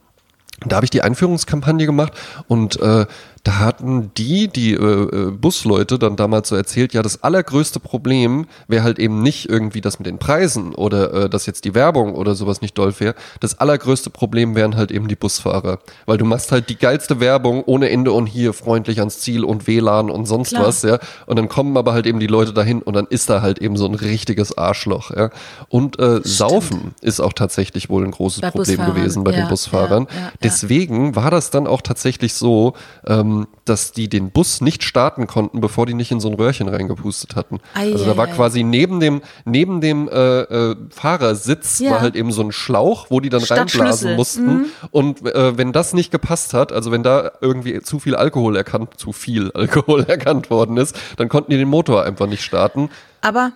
[0.65, 2.13] da habe ich die Einführungskampagne gemacht
[2.49, 3.07] und äh,
[3.47, 8.47] da hatten die, die äh, äh, Busleute dann damals so erzählt, ja, das allergrößte Problem
[8.67, 12.17] wäre halt eben nicht irgendwie das mit den Preisen oder äh, dass jetzt die Werbung
[12.17, 13.15] oder sowas nicht doll wäre.
[13.39, 15.79] Das allergrößte Problem wären halt eben die Busfahrer.
[16.07, 19.69] Weil du machst halt die geilste Werbung ohne Ende und hier freundlich ans Ziel und
[19.69, 20.67] WLAN und sonst Klar.
[20.67, 20.99] was, ja.
[21.27, 23.77] Und dann kommen aber halt eben die Leute dahin und dann ist da halt eben
[23.77, 25.31] so ein richtiges Arschloch, ja.
[25.69, 29.49] Und äh, Saufen ist auch tatsächlich wohl ein großes bei Problem gewesen bei ja, den
[29.49, 30.09] Busfahrern.
[30.11, 32.75] Ja, ja, Deswegen war das dann auch tatsächlich so,
[33.07, 36.69] ähm, dass die den Bus nicht starten konnten, bevor die nicht in so ein Röhrchen
[36.69, 37.59] reingepustet hatten.
[37.75, 41.93] Ei, also da war ei, quasi neben dem, neben dem äh, äh, Fahrersitz ja.
[41.93, 44.47] war halt eben so ein Schlauch, wo die dann reinblasen mussten.
[44.47, 44.67] Mhm.
[44.91, 48.91] Und äh, wenn das nicht gepasst hat, also wenn da irgendwie zu viel Alkohol erkannt,
[48.97, 52.91] zu viel Alkohol erkannt worden ist, dann konnten die den Motor einfach nicht starten.
[53.21, 53.53] Aber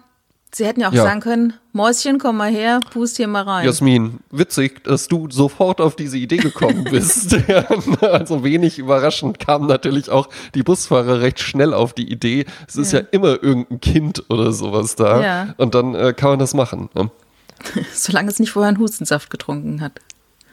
[0.53, 1.05] Sie hätten ja auch ja.
[1.05, 3.65] sagen können, Mäuschen, komm mal her, pust hier mal rein.
[3.65, 7.37] Jasmin, witzig, dass du sofort auf diese Idee gekommen bist.
[8.01, 12.47] also wenig überraschend kamen natürlich auch die Busfahrer recht schnell auf die Idee.
[12.67, 15.23] Es ist ja, ja immer irgendein Kind oder sowas da.
[15.23, 15.55] Ja.
[15.57, 16.91] Und dann äh, kann man das machen.
[16.95, 17.11] Ne?
[17.95, 20.01] Solange es nicht vorher einen Hustensaft getrunken hat.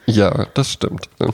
[0.06, 1.08] Ja, das stimmt.
[1.18, 1.32] Ne?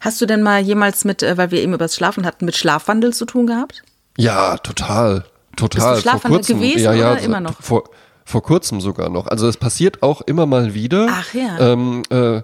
[0.00, 2.56] Hast du denn mal jemals mit, äh, weil wir eben über das Schlafen hatten, mit
[2.56, 3.84] Schlafwandel zu tun gehabt?
[4.16, 5.24] Ja, total.
[5.56, 5.94] Total.
[5.94, 7.60] Bist du vor kurzem, gewesen ja, ja, oder immer noch?
[7.60, 7.84] Vor,
[8.24, 9.26] vor kurzem sogar noch.
[9.26, 11.08] Also es passiert auch immer mal wieder.
[11.10, 11.58] Ach ja.
[11.58, 12.42] Ähm, äh,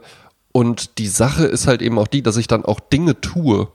[0.53, 3.69] und die Sache ist halt eben auch die, dass ich dann auch Dinge tue.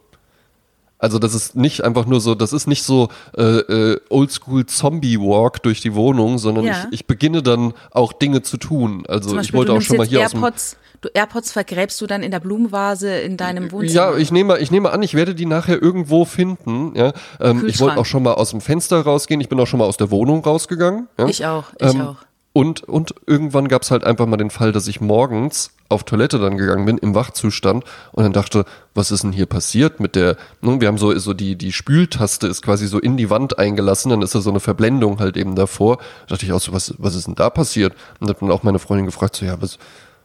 [0.97, 5.19] Also das ist nicht einfach nur so, das ist nicht so äh, äh, Oldschool Zombie
[5.19, 6.85] Walk durch die Wohnung, sondern Ja.
[6.91, 9.03] ich, ich beginne dann auch Dinge zu tun.
[9.07, 11.99] Also Zum ich Beispiel, wollte auch schon mal hier aus dem AirPods, du AirPods vergräbst
[12.01, 14.11] du dann in der Blumenvase in deinem Wohnzimmer.
[14.11, 16.95] Ja, ich nehme, ich nehme an, ich werde die nachher irgendwo finden.
[16.95, 17.13] Ja?
[17.39, 19.41] Ähm, ich wollte auch schon mal aus dem Fenster rausgehen.
[19.41, 21.07] Ich bin auch schon mal aus der Wohnung rausgegangen.
[21.17, 21.27] Ja?
[21.27, 22.17] Ich auch, ich Ähm, auch.
[22.53, 26.37] Und, und irgendwann gab es halt einfach mal den Fall, dass ich morgens auf Toilette
[26.37, 30.35] dann gegangen bin, im Wachzustand und dann dachte, was ist denn hier passiert mit der,
[30.61, 34.09] ne, wir haben so, so die, die Spültaste ist quasi so in die Wand eingelassen,
[34.09, 35.97] dann ist da so eine Verblendung halt eben davor.
[35.97, 37.93] Da dachte ich auch so, was, was ist denn da passiert?
[38.19, 39.77] Und dann hat dann auch meine Freundin gefragt, so, ja, was,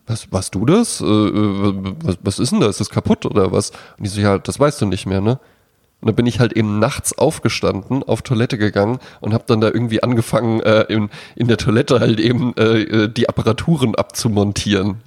[0.07, 1.01] was, warst du das?
[1.01, 2.69] Äh, äh, was, was ist denn da?
[2.69, 3.71] Ist das kaputt oder was?
[3.71, 5.39] Und die so, ja, das weißt du nicht mehr, ne?
[6.01, 9.69] Und dann bin ich halt eben nachts aufgestanden, auf Toilette gegangen und habe dann da
[9.69, 15.01] irgendwie angefangen, äh, in, in der Toilette halt eben äh, äh, die Apparaturen abzumontieren.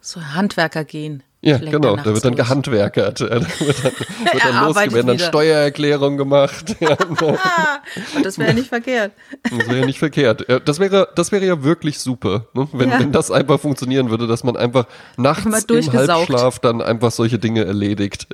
[0.00, 1.22] So Handwerker gehen.
[1.44, 1.96] Ja, genau.
[1.96, 3.20] Da wird dann gehandwerkert.
[3.20, 5.26] Da wird dann, wird dann werden dann wieder.
[5.28, 6.76] Steuererklärung gemacht.
[6.80, 7.78] Ja, Ah,
[8.16, 9.12] und das wäre ja nicht verkehrt.
[9.42, 10.46] das wäre ja nicht verkehrt.
[10.48, 12.68] Ja, Das wäre, das wäre ja wirklich super, ne?
[12.72, 12.98] wenn, Ja.
[12.98, 15.92] wenn das einfach funktionieren würde, dass man einfach nachts im.
[15.92, 18.26] Halbschlaf dann einfach solche Dinge erledigt.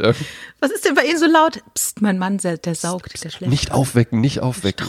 [0.60, 1.60] Was ist denn bei Ihnen so laut?
[1.74, 3.50] Psst, mein Mann, der, saugt, der schläft.
[3.50, 4.86] Nicht aufwecken, nicht aufwecken.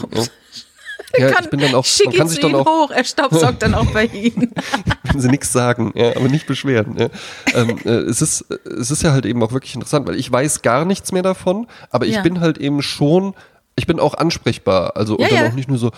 [1.18, 1.28] Ja.
[1.28, 3.74] Ja, ich bin dann auch, man ihn kann sich dann auch hoch, er staubsaugt dann
[3.74, 4.52] auch bei Ihnen.
[5.04, 6.96] wenn sie nichts sagen, ja, aber nicht beschweren.
[6.98, 7.08] Ja.
[7.54, 10.62] Ähm, äh, es, ist, es ist ja halt eben auch wirklich interessant, weil ich weiß
[10.62, 12.22] gar nichts mehr davon, aber ich Ja.
[12.22, 13.34] bin halt eben schon,
[13.76, 14.96] ich bin auch ansprechbar.
[14.96, 15.50] Also Ja, und dann ja.
[15.50, 15.90] auch nicht nur so,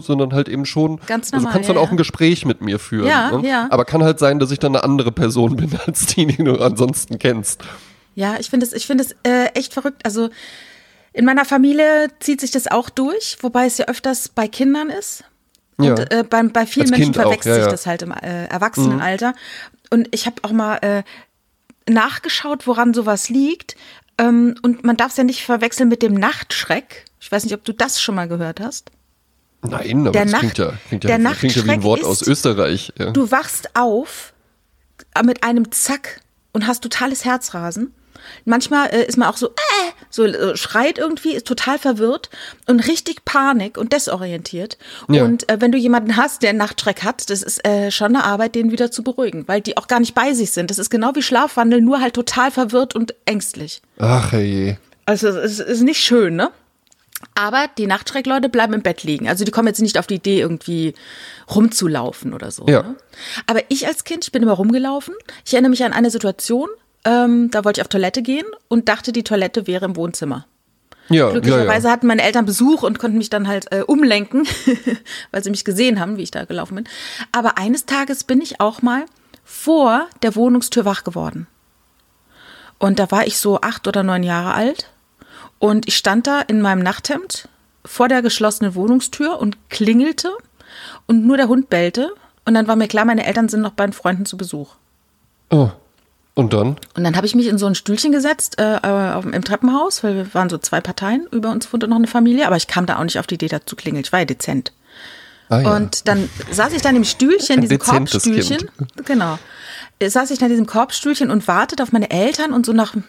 [0.00, 1.90] sondern halt eben schon, Ganz also du normal, kannst dann ja, auch ja.
[1.92, 3.08] ein Gespräch mit mir führen.
[3.08, 3.48] Ja, ne?
[3.48, 3.66] ja.
[3.70, 6.60] Aber kann halt sein, dass ich dann eine andere Person bin als die, die du
[6.60, 7.62] ansonsten kennst.
[8.14, 10.04] Ja, ich finde es, ich finde es äh, echt verrückt.
[10.04, 10.30] Also
[11.16, 15.24] in meiner Familie zieht sich das auch durch, wobei es ja öfters bei Kindern ist.
[15.80, 15.90] Ja.
[15.90, 17.62] Und äh, bei, bei vielen Als Menschen Kind auch, verwechselt ja, Mhm.
[17.62, 17.70] sich ja.
[17.70, 19.34] das halt im äh, Erwachsenenalter.
[19.90, 21.02] Und ich habe auch mal äh,
[21.88, 23.76] nachgeschaut, woran sowas liegt.
[24.18, 27.04] Ähm, und man darf es ja nicht verwechseln mit dem Nachtschreck.
[27.20, 28.90] Ich weiß nicht, ob du das schon mal gehört hast.
[29.62, 31.82] Nein, aber Der das Nacht- klingt ja, klingt der ja, klingt ja wie ein Nachtschreck
[31.82, 32.92] Wort ist- aus Österreich.
[32.98, 33.10] Ja.
[33.10, 34.32] Du wachst auf
[35.24, 36.20] mit einem Zack
[36.52, 37.94] und hast totales Herzrasen.
[38.44, 42.30] Manchmal äh, ist man auch so, äh, so äh, schreit irgendwie, ist total verwirrt
[42.66, 44.78] und richtig Panik und desorientiert.
[45.08, 45.24] Ja.
[45.24, 48.24] Und äh, wenn du jemanden hast, der einen Nachtschreck hat, das ist äh, schon eine
[48.24, 50.70] Arbeit, den wieder zu beruhigen, weil die auch gar nicht bei sich sind.
[50.70, 53.82] Das ist genau wie Schlafwandel, nur halt total verwirrt und ängstlich.
[53.98, 54.76] Ach je.
[55.04, 56.50] Also es ist nicht schön, ne?
[57.34, 59.28] Aber die Nachtschreckleute bleiben im Bett liegen.
[59.28, 60.94] Also die kommen jetzt nicht auf die Idee, irgendwie
[61.54, 62.66] rumzulaufen oder so.
[62.66, 62.82] Ja.
[62.82, 62.96] Ne?
[63.46, 65.14] Aber ich als Kind, ich bin immer rumgelaufen.
[65.44, 66.68] Ich erinnere mich an eine Situation,
[67.06, 70.46] ähm, da wollte ich auf Toilette gehen und dachte, die Toilette wäre im Wohnzimmer.
[71.08, 71.92] Ja, ja, Glücklicherweise ja.
[71.92, 74.46] hatten meine Eltern Besuch und konnten mich dann halt äh, umlenken,
[75.30, 76.88] weil sie mich gesehen haben, wie ich da gelaufen bin.
[77.30, 79.06] Aber eines Tages bin ich auch mal
[79.44, 81.46] vor der Wohnungstür wach geworden.
[82.78, 84.90] Und da war ich so acht oder neun Jahre alt.
[85.60, 87.48] Und ich stand da in meinem Nachthemd
[87.84, 90.32] vor der geschlossenen Wohnungstür und klingelte.
[91.06, 92.12] Und nur der Hund bellte.
[92.44, 94.74] Und dann war mir klar, meine Eltern sind noch bei Freunden zu Besuch.
[95.50, 95.70] Oh.
[96.36, 96.76] Und dann?
[96.94, 100.04] Und dann habe ich mich in so ein Stühlchen gesetzt äh, äh, auf, im Treppenhaus,
[100.04, 101.26] weil wir waren so zwei Parteien.
[101.30, 103.48] Über uns wohnte noch eine Familie, aber ich kam da auch nicht auf die Idee,
[103.48, 104.04] da zu klingeln.
[104.04, 104.72] Ich war ja dezent.
[105.48, 105.74] Ah, ja.
[105.74, 108.58] Und dann saß ich dann im Stühlchen, Ein diesem Korbstühlchen.
[108.58, 109.06] Kind.
[109.06, 109.38] Genau.
[109.98, 112.94] Äh, Saß ich dann in diesem Korbstühlchen und wartete auf meine Eltern und so nach
[112.94, 113.04] einer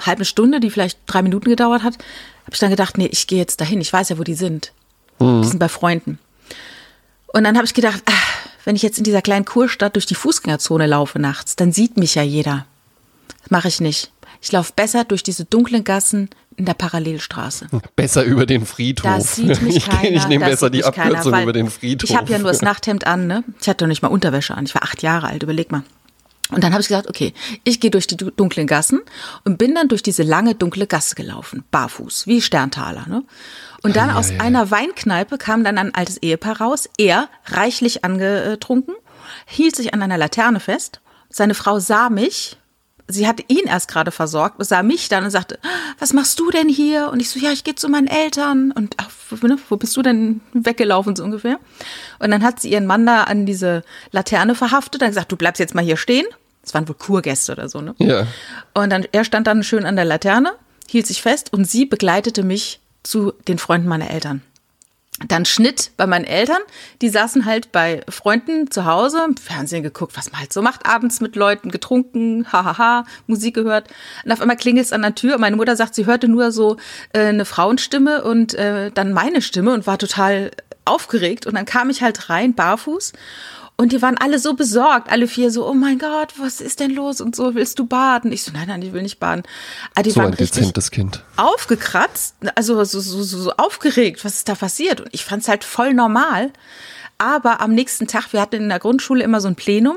[0.00, 3.38] halben Stunde, die vielleicht drei Minuten gedauert hat, habe ich dann gedacht, nee, ich gehe
[3.38, 3.80] jetzt dahin.
[3.80, 4.72] Ich weiß ja, wo die sind.
[5.20, 6.18] Die sind bei Freunden.
[7.28, 10.14] Und dann habe ich gedacht, ah, wenn ich jetzt in dieser kleinen Kurstadt durch die
[10.14, 12.66] Fußgängerzone laufe nachts, dann sieht mich ja jeder.
[13.42, 14.10] Das mache ich nicht.
[14.42, 17.68] Ich laufe besser durch diese dunklen Gassen in der Parallelstraße.
[17.96, 19.10] Besser über den Friedhof.
[19.10, 20.16] Da sieht mich ich, keiner.
[20.16, 22.08] Ich nehme da besser die keiner, Abkürzung weil über den Friedhof.
[22.08, 23.44] Ich habe ja nur das Nachthemd an, ne?
[23.60, 24.64] Ich hatte doch nicht mal Unterwäsche an.
[24.64, 25.82] Ich war acht Jahre alt, überleg mal.
[26.50, 27.32] Und dann habe ich gesagt, okay,
[27.64, 29.00] ich gehe durch die du- dunklen Gassen
[29.44, 33.06] und bin dann durch diese lange dunkle Gasse gelaufen, barfuß, wie Sterntaler.
[33.08, 33.24] Ne?
[33.82, 38.94] Und dann aus einer Weinkneipe kam dann ein altes Ehepaar raus, er reichlich angetrunken,
[39.46, 41.00] hielt sich an einer Laterne fest.
[41.28, 42.58] Seine Frau sah mich,
[43.06, 45.58] sie hatte ihn erst gerade versorgt, sah mich dann und sagte,
[45.98, 47.10] was machst du denn hier?
[47.10, 48.72] Und ich so, ja, ich gehe zu meinen Eltern.
[48.72, 51.58] Und ach, wo, ne, wo bist du denn weggelaufen so ungefähr?
[52.18, 55.60] Und dann hat sie ihren Mann da an diese Laterne verhaftet, dann gesagt, du bleibst
[55.60, 56.26] jetzt mal hier stehen.
[56.62, 57.94] Das waren wohl Kurgäste oder so, ne?
[57.98, 58.26] Ja.
[58.74, 60.52] Und dann, er stand dann schön an der Laterne,
[60.88, 64.42] hielt sich fest und sie begleitete mich zu den Freunden meiner Eltern.
[65.28, 66.60] Dann Schnitt bei meinen Eltern.
[67.02, 71.20] Die saßen halt bei Freunden zu Hause, Fernsehen geguckt, was man halt so macht, abends
[71.20, 73.88] mit Leuten getrunken, hahaha, Musik gehört.
[74.24, 76.78] Und auf einmal klingelt es an der Tür meine Mutter sagt, sie hörte nur so
[77.12, 80.52] äh, eine Frauenstimme und äh, dann meine Stimme und war total
[80.86, 81.46] aufgeregt.
[81.46, 83.12] Und dann kam ich halt rein, barfuß.
[83.80, 86.90] Und die waren alle so besorgt, alle vier so, oh mein Gott, was ist denn
[86.90, 88.30] los und so, willst du baden?
[88.30, 89.42] Ich so, nein, nein, ich will nicht baden.
[89.94, 91.24] Aber die so waren ein dezentes Kind.
[91.38, 95.00] Aufgekratzt, also so, so, so, so aufgeregt, was ist da passiert?
[95.00, 96.52] Und ich fand es halt voll normal.
[97.16, 99.96] Aber am nächsten Tag, wir hatten in der Grundschule immer so ein Plenum,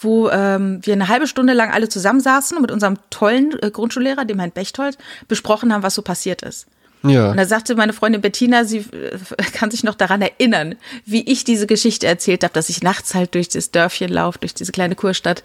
[0.00, 4.24] wo ähm, wir eine halbe Stunde lang alle zusammensaßen und mit unserem tollen äh, Grundschullehrer,
[4.24, 4.96] dem Herrn Bechtold,
[5.28, 6.68] besprochen haben, was so passiert ist.
[7.02, 7.30] Ja.
[7.30, 9.18] Und da sagte meine Freundin Bettina, sie äh,
[9.52, 10.74] kann sich noch daran erinnern,
[11.06, 14.54] wie ich diese Geschichte erzählt habe, dass ich nachts halt durch das Dörfchen laufe, durch
[14.54, 15.42] diese kleine Kurstadt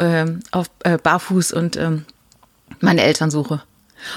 [0.00, 2.04] ähm, auf äh, barfuß und ähm,
[2.80, 3.62] meine Eltern suche.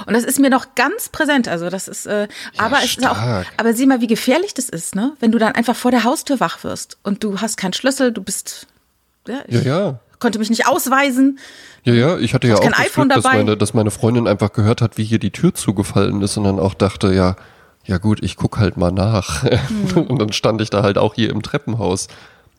[0.05, 1.47] Und das ist mir noch ganz präsent.
[1.47, 3.17] Also das ist, äh, Ja, aber es ist auch,
[3.57, 5.13] aber sieh mal, wie gefährlich das ist, ne?
[5.19, 8.21] Wenn du dann einfach vor der Haustür wach wirst und du hast keinen Schlüssel, du
[8.21, 8.67] bist,
[9.27, 9.99] ja, ich Ja, ja.
[10.19, 11.39] konnte mich nicht ausweisen.
[11.83, 14.81] Ja, ja, ich hatte ja auch das Glück, dass meine, dass meine Freundin einfach gehört
[14.81, 17.35] hat, wie hier die Tür zugefallen ist und dann auch dachte, ja,
[17.85, 19.43] ja gut, ich guck halt mal nach.
[19.43, 20.03] Hm.
[20.09, 22.07] Und dann stand ich da halt auch hier im Treppenhaus.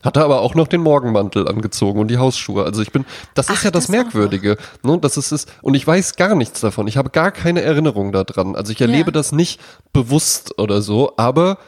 [0.03, 2.63] Hatte aber auch noch den Morgenmantel angezogen und die Hausschuhe.
[2.65, 3.05] Also ich bin,
[3.35, 4.57] das ist Ach, ja das, das Merkwürdige.
[4.81, 4.97] Ne?
[4.99, 5.45] Das ist es.
[5.61, 6.87] Und ich weiß gar nichts davon.
[6.87, 8.55] Ich habe gar keine Erinnerung daran.
[8.55, 9.13] Also ich erlebe Ja.
[9.13, 9.61] das nicht
[9.93, 11.59] bewusst oder so, aber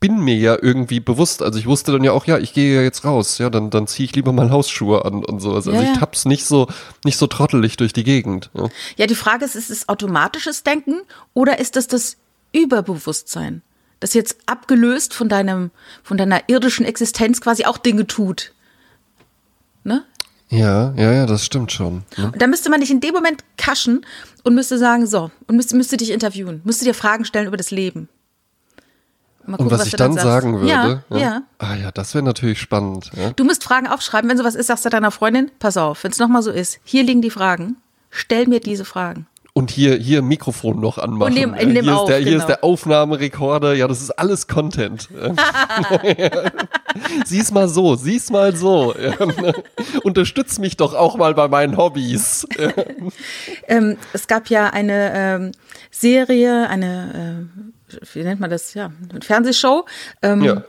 [0.00, 1.42] bin mir ja irgendwie bewusst.
[1.42, 3.36] Also ich wusste dann ja auch, ja, ich gehe ja jetzt raus.
[3.36, 5.68] Ja, dann, dann ziehe ich lieber mal Hausschuhe an und sowas.
[5.68, 6.68] Also Ja, ich tapp's nicht so,
[7.04, 8.50] nicht so trottelig durch die Gegend.
[8.54, 8.68] Ja.
[8.96, 11.02] Ja, die Frage ist, ist es automatisches Denken
[11.34, 12.16] oder ist das das
[12.52, 13.60] Überbewusstsein?
[14.00, 15.70] Das jetzt abgelöst von deinem,
[16.02, 18.54] von deiner irdischen Existenz quasi auch Dinge tut.
[19.84, 20.04] Ne?
[20.48, 22.04] Ja, ja, ja, das stimmt schon.
[22.16, 22.30] Ne?
[22.32, 24.06] Und da müsste man dich in dem Moment kaschen
[24.44, 27.70] und müsste sagen, so, und müsste, müsste dich interviewen, müsste dir Fragen stellen über das
[27.70, 28.08] Leben.
[29.50, 30.26] Mal Und gucken, was ich dann sagst.
[30.26, 30.68] sagen würde.
[30.68, 31.42] Ja, ja.
[31.58, 33.10] Ah ja, das wäre natürlich spannend.
[33.16, 33.30] Ja.
[33.30, 34.28] Du musst Fragen aufschreiben.
[34.30, 37.02] Wenn sowas ist, sagst du deiner Freundin, pass auf, wenn es nochmal so ist, hier
[37.02, 37.76] liegen die Fragen,
[38.10, 39.26] stell mir diese Fragen.
[39.52, 41.32] Und hier, hier Mikrofon noch anmachen.
[41.32, 42.38] Und nehm- Ja, nimm hier, auf, ist der, hier genau.
[42.44, 43.74] ist der Aufnahmerekorder.
[43.74, 45.08] Ja, das ist alles Content.
[45.12, 45.34] Ja.
[47.24, 48.94] sieh's mal so, sieh's mal so.
[48.94, 49.14] Ja.
[50.04, 52.46] Unterstütz mich doch auch mal bei meinen Hobbys.
[52.58, 52.70] Ja.
[53.66, 55.52] Ähm, es gab ja eine ähm,
[55.90, 57.70] Serie, eine, äh,
[58.12, 59.86] wie nennt man das, ja, eine Fernsehshow.
[60.22, 60.64] Ähm, Ja.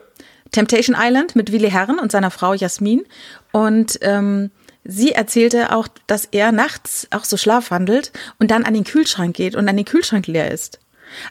[0.51, 3.05] Temptation Island mit Willi Herren und seiner Frau Jasmin.
[3.51, 4.51] Und ähm,
[4.84, 9.55] sie erzählte auch, dass er nachts auch so schlafwandelt und dann an den Kühlschrank geht
[9.55, 10.79] und an den Kühlschrank leer ist.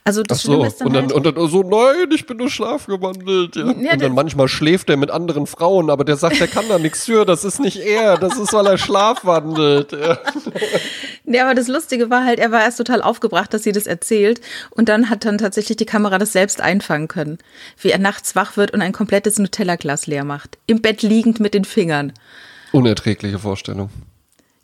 [0.04, 2.26] Also Ach das so, Schlimme ist dann, und dann, halt, und dann so, nein, ich
[2.26, 3.56] bin nur schlafgewandelt.
[3.56, 3.72] Ja.
[3.80, 6.78] Ja, und dann manchmal schläft er mit anderen Frauen, aber der sagt, der kann da
[6.78, 9.92] nichts für, das ist nicht er, das ist, weil er schlafwandelt.
[9.92, 10.18] Ja.
[11.32, 14.40] Ja, aber das Lustige war halt, er war erst total aufgebracht, dass sie das erzählt.
[14.70, 17.38] Und dann hat dann tatsächlich die Kamera das selbst einfangen können.
[17.80, 20.58] Wie er nachts wach wird und ein komplettes Nutella-Glas leer macht.
[20.66, 22.12] Im Bett liegend mit den Fingern.
[22.72, 23.90] Unerträgliche Vorstellung.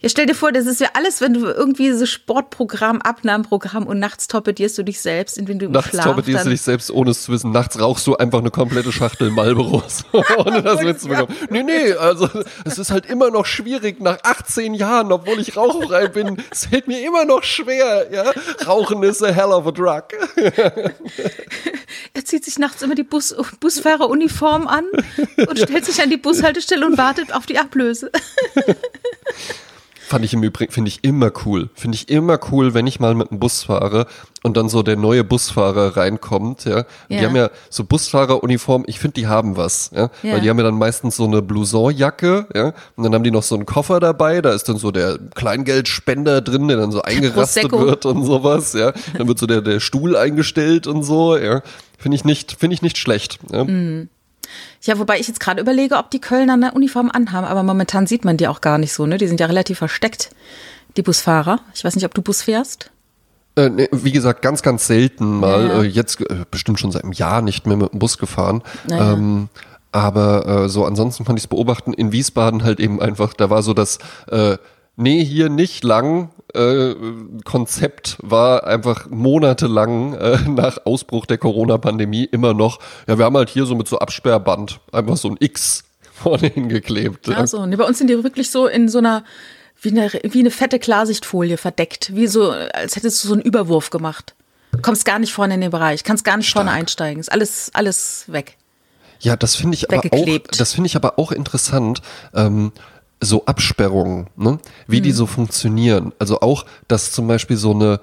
[0.06, 3.98] Ja, stell dir vor, das ist ja alles, wenn du irgendwie so Sportprogramm, Abnahmeprogramm und
[3.98, 7.24] nachts torpedierst du dich selbst, indem du Nachts Schlaf torpedierst du dich selbst, ohne es
[7.24, 7.50] zu wissen.
[7.50, 10.04] Nachts rauchst du einfach eine komplette Schachtel Marlboros,
[10.38, 11.34] ohne das mitzubekommen.
[11.50, 12.30] Nee, nee, also
[12.64, 16.40] es ist halt immer noch schwierig nach 18 Jahren, obwohl ich rauchfrei bin.
[16.52, 18.32] Es fällt mir immer noch schwer, ja.
[18.64, 20.04] Rauchen ist a hell of a drug.
[22.14, 24.84] Er zieht sich nachts immer die Bus Busfahreruniform an
[25.48, 28.12] und stellt sich an die Bushaltestelle und wartet auf die Ablöse.
[30.08, 31.68] Fand ich im Übrigen, finde ich immer cool.
[31.74, 34.06] Finde ich immer cool, wenn ich mal mit dem Bus fahre
[34.44, 36.84] und dann so der neue Busfahrer reinkommt, ja.
[37.10, 37.22] Die Ja.
[37.22, 40.10] haben ja so Busfahreruniform, ich finde, die haben was, ja?
[40.22, 40.34] Ja.
[40.34, 42.72] Weil die haben ja dann meistens so eine Blousonjacke, ja.
[42.94, 46.40] Und dann haben die noch so einen Koffer dabei, da ist dann so der Kleingeldspender
[46.40, 47.86] drin, der dann so eingerastet Prosecco.
[47.86, 48.92] wird und sowas, ja.
[49.18, 51.62] Dann wird so der, der Stuhl eingestellt und so, ja.
[51.98, 53.64] Finde ich nicht, finde ich nicht schlecht, ja.
[53.64, 54.08] Mhm.
[54.82, 58.24] Ja, wobei ich jetzt gerade überlege, ob die Kölner eine Uniform anhaben, aber momentan sieht
[58.24, 59.18] man die auch gar nicht so, ne?
[59.18, 60.30] Die sind ja relativ versteckt,
[60.96, 61.60] die Busfahrer.
[61.74, 62.90] Ich weiß nicht, ob du Bus fährst.
[63.56, 65.66] Äh, nee, wie gesagt, ganz, ganz selten mal.
[65.66, 65.82] Ja.
[65.82, 68.62] Äh, jetzt äh, bestimmt schon seit einem Jahr nicht mehr mit dem Bus gefahren.
[68.86, 69.14] Naja.
[69.14, 69.48] Ähm,
[69.92, 71.94] aber äh, so ansonsten konnte ich es beobachten.
[71.94, 73.98] In Wiesbaden halt eben einfach, da war so das,
[74.96, 76.30] nee, hier nicht lang.
[76.54, 76.94] Äh,
[77.44, 83.50] Konzept war einfach monatelang äh, nach Ausbruch der Corona-Pandemie immer noch, ja, wir haben halt
[83.50, 87.28] hier so mit so Absperrband einfach so ein X vorne hingeklebt.
[87.28, 87.36] ja.
[87.36, 89.24] Also, nee, bei uns sind die wirklich so in so einer,
[89.80, 92.14] wie eine, wie eine fette Klarsichtfolie verdeckt.
[92.14, 94.34] Wie so, als hättest du so einen Überwurf gemacht.
[94.82, 96.80] Kommst gar nicht vorne in den Bereich, kannst gar nicht vorne Stark.
[96.80, 97.20] einsteigen.
[97.20, 98.56] Ist alles, alles weg.
[99.20, 100.60] Ja, das finde ich aber auch, Weggeklebt.
[100.60, 102.02] das finde ich aber auch interessant.
[102.34, 102.72] Ähm,
[103.20, 104.58] so Absperrungen, ne?
[104.86, 105.04] wie Mhm.
[105.04, 106.12] die so funktionieren.
[106.18, 108.00] Also auch, dass zum Beispiel so eine,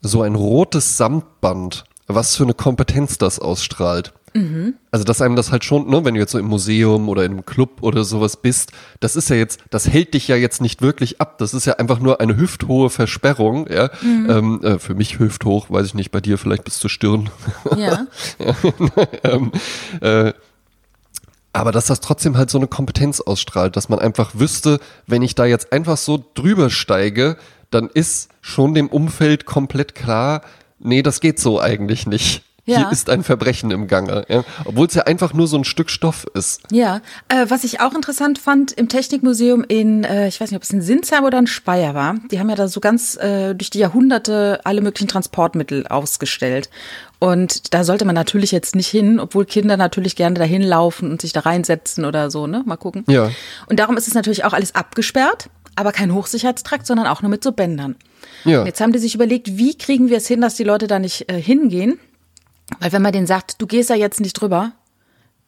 [0.00, 4.12] so ein rotes Samtband, was für eine Kompetenz das ausstrahlt.
[4.36, 4.74] Mhm.
[4.90, 7.32] Also, dass einem das halt schon, ne, wenn du jetzt so im Museum oder in
[7.32, 10.82] einem Club oder sowas bist, das ist ja jetzt, das hält dich ja jetzt nicht
[10.82, 11.38] wirklich ab.
[11.38, 13.90] Das ist ja einfach nur eine hüfthohe Versperrung, ja.
[14.02, 14.30] Mhm.
[14.30, 17.30] Ähm, äh, für mich hüfthoch, weiß ich nicht, bei dir vielleicht bis zur Stirn.
[17.76, 18.06] Ja.
[19.22, 19.52] ähm,
[20.00, 20.32] äh,
[21.54, 25.34] aber dass das trotzdem halt so eine Kompetenz ausstrahlt, dass man einfach wüsste, wenn ich
[25.34, 27.36] da jetzt einfach so drüber steige,
[27.70, 30.42] dann ist schon dem Umfeld komplett klar,
[30.78, 32.42] nee, das geht so eigentlich nicht.
[32.66, 32.78] Ja.
[32.78, 34.42] Hier ist ein Verbrechen im Gange, ja?
[34.64, 36.62] obwohl es ja einfach nur so ein Stück Stoff ist.
[36.70, 40.62] Ja, äh, was ich auch interessant fand im Technikmuseum in, äh, ich weiß nicht, ob
[40.62, 43.68] es in Sinsheim oder in Speyer war, die haben ja da so ganz äh, durch
[43.68, 46.70] die Jahrhunderte alle möglichen Transportmittel ausgestellt.
[47.18, 51.22] Und da sollte man natürlich jetzt nicht hin, obwohl Kinder natürlich gerne dahin laufen und
[51.22, 52.62] sich da reinsetzen oder so, ne?
[52.66, 53.04] Mal gucken.
[53.06, 53.30] Ja.
[53.66, 57.42] Und darum ist es natürlich auch alles abgesperrt, aber kein Hochsicherheitstrakt, sondern auch nur mit
[57.42, 57.96] so Bändern.
[58.44, 58.60] Ja.
[58.60, 60.98] Und jetzt haben die sich überlegt, wie kriegen wir es hin, dass die Leute da
[60.98, 61.98] nicht äh, hingehen?
[62.80, 64.72] Weil wenn man denen sagt, du gehst da jetzt nicht drüber,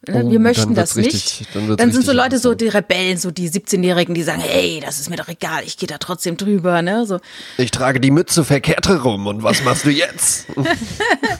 [0.09, 3.31] oh, wir möchten das richtig, nicht, dann, dann sind so Leute so die Rebellen, so
[3.31, 6.81] die 17-Jährigen, die sagen, hey, das ist mir doch egal, ich gehe da trotzdem drüber,
[6.81, 7.05] ne?
[7.05, 7.19] So.
[7.57, 10.47] Ich trage die Mütze verkehrt herum und was machst du jetzt?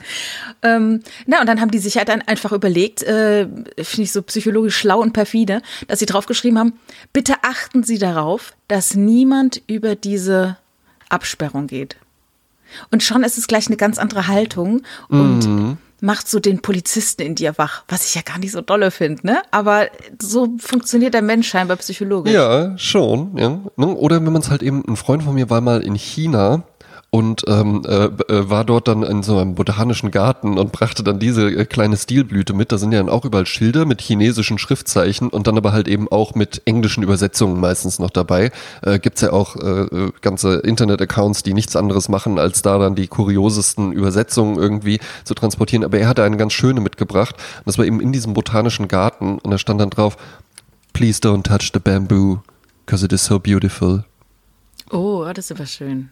[0.63, 4.21] ähm, na, und dann haben die sich halt dann einfach überlegt, äh, finde ich so
[4.23, 6.73] psychologisch schlau und perfide, dass sie draufgeschrieben haben,
[7.13, 10.57] bitte achten Sie darauf, dass niemand über diese
[11.09, 11.97] Absperrung geht.
[12.91, 15.77] Und schon ist es gleich eine ganz andere Haltung und mhm.
[16.01, 19.25] Macht so den Polizisten in dir wach, was ich ja gar nicht so dolle finde,
[19.25, 19.41] ne?
[19.51, 19.87] Aber
[20.21, 22.33] so funktioniert der Mensch scheinbar psychologisch.
[22.33, 23.59] Ja, schon, ja.
[23.75, 23.87] Ne?
[23.87, 26.63] Oder wenn man es halt eben, ein Freund von mir war mal in China
[27.09, 31.19] und ähm, äh, äh, war dort dann in so einem botanischen Garten und brachte dann
[31.19, 32.71] diese äh, kleine Stilblüte mit.
[32.71, 36.09] Da sind ja dann auch überall Schilder mit chinesischen Schriftzeichen und dann aber halt eben
[36.09, 38.51] auch mit englischen Übersetzungen meistens noch dabei.
[38.81, 42.95] Äh, Gibt ja auch äh, äh, ganze Internet-Accounts, die nichts anderes machen, als da dann
[42.95, 45.85] die kuriosesten Übersetzungen irgendwie zu transportieren.
[45.85, 47.35] Aber er hatte eine ganz schöne mitgebracht.
[47.59, 50.17] Und das war eben in diesem botanischen Garten und da stand dann drauf,
[50.91, 52.41] Please don't touch the bamboo,
[52.85, 54.03] because it is so beautiful.
[54.89, 56.09] Oh, das ist aber schön.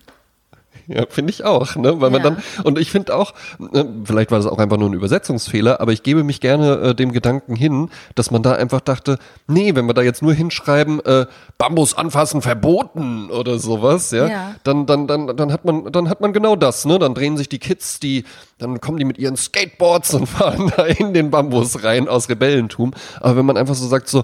[0.88, 2.00] Ja, finde ich auch, ne?
[2.00, 2.30] Weil man ja.
[2.30, 5.94] dann, und ich finde auch, ne, vielleicht war das auch einfach nur ein Übersetzungsfehler, aber
[5.94, 9.18] ich gebe mich gerne äh, dem Gedanken hin, dass man da einfach dachte,
[9.48, 11.26] nee, wenn wir da jetzt nur hinschreiben, äh,
[11.58, 16.22] Bambus anfassen verboten oder sowas, ja, ja, dann, dann, dann, dann hat man, dann hat
[16.22, 17.00] man genau das, ne?
[17.00, 18.24] Dann drehen sich die Kids, die,
[18.60, 22.94] dann kommen die mit ihren Skateboards und fahren da in den Bambus rein aus Rebellentum.
[23.20, 24.24] Aber wenn man einfach so sagt, so,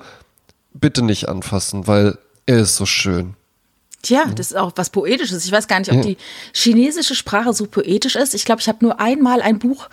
[0.73, 3.35] bitte nicht anfassen, weil er ist so schön.
[4.01, 5.45] Tja, das ist auch was Poetisches.
[5.45, 6.17] Ich weiß gar nicht, ob die
[6.53, 8.33] chinesische Sprache so poetisch ist.
[8.33, 9.89] Ich glaube, ich habe nur einmal ein Buch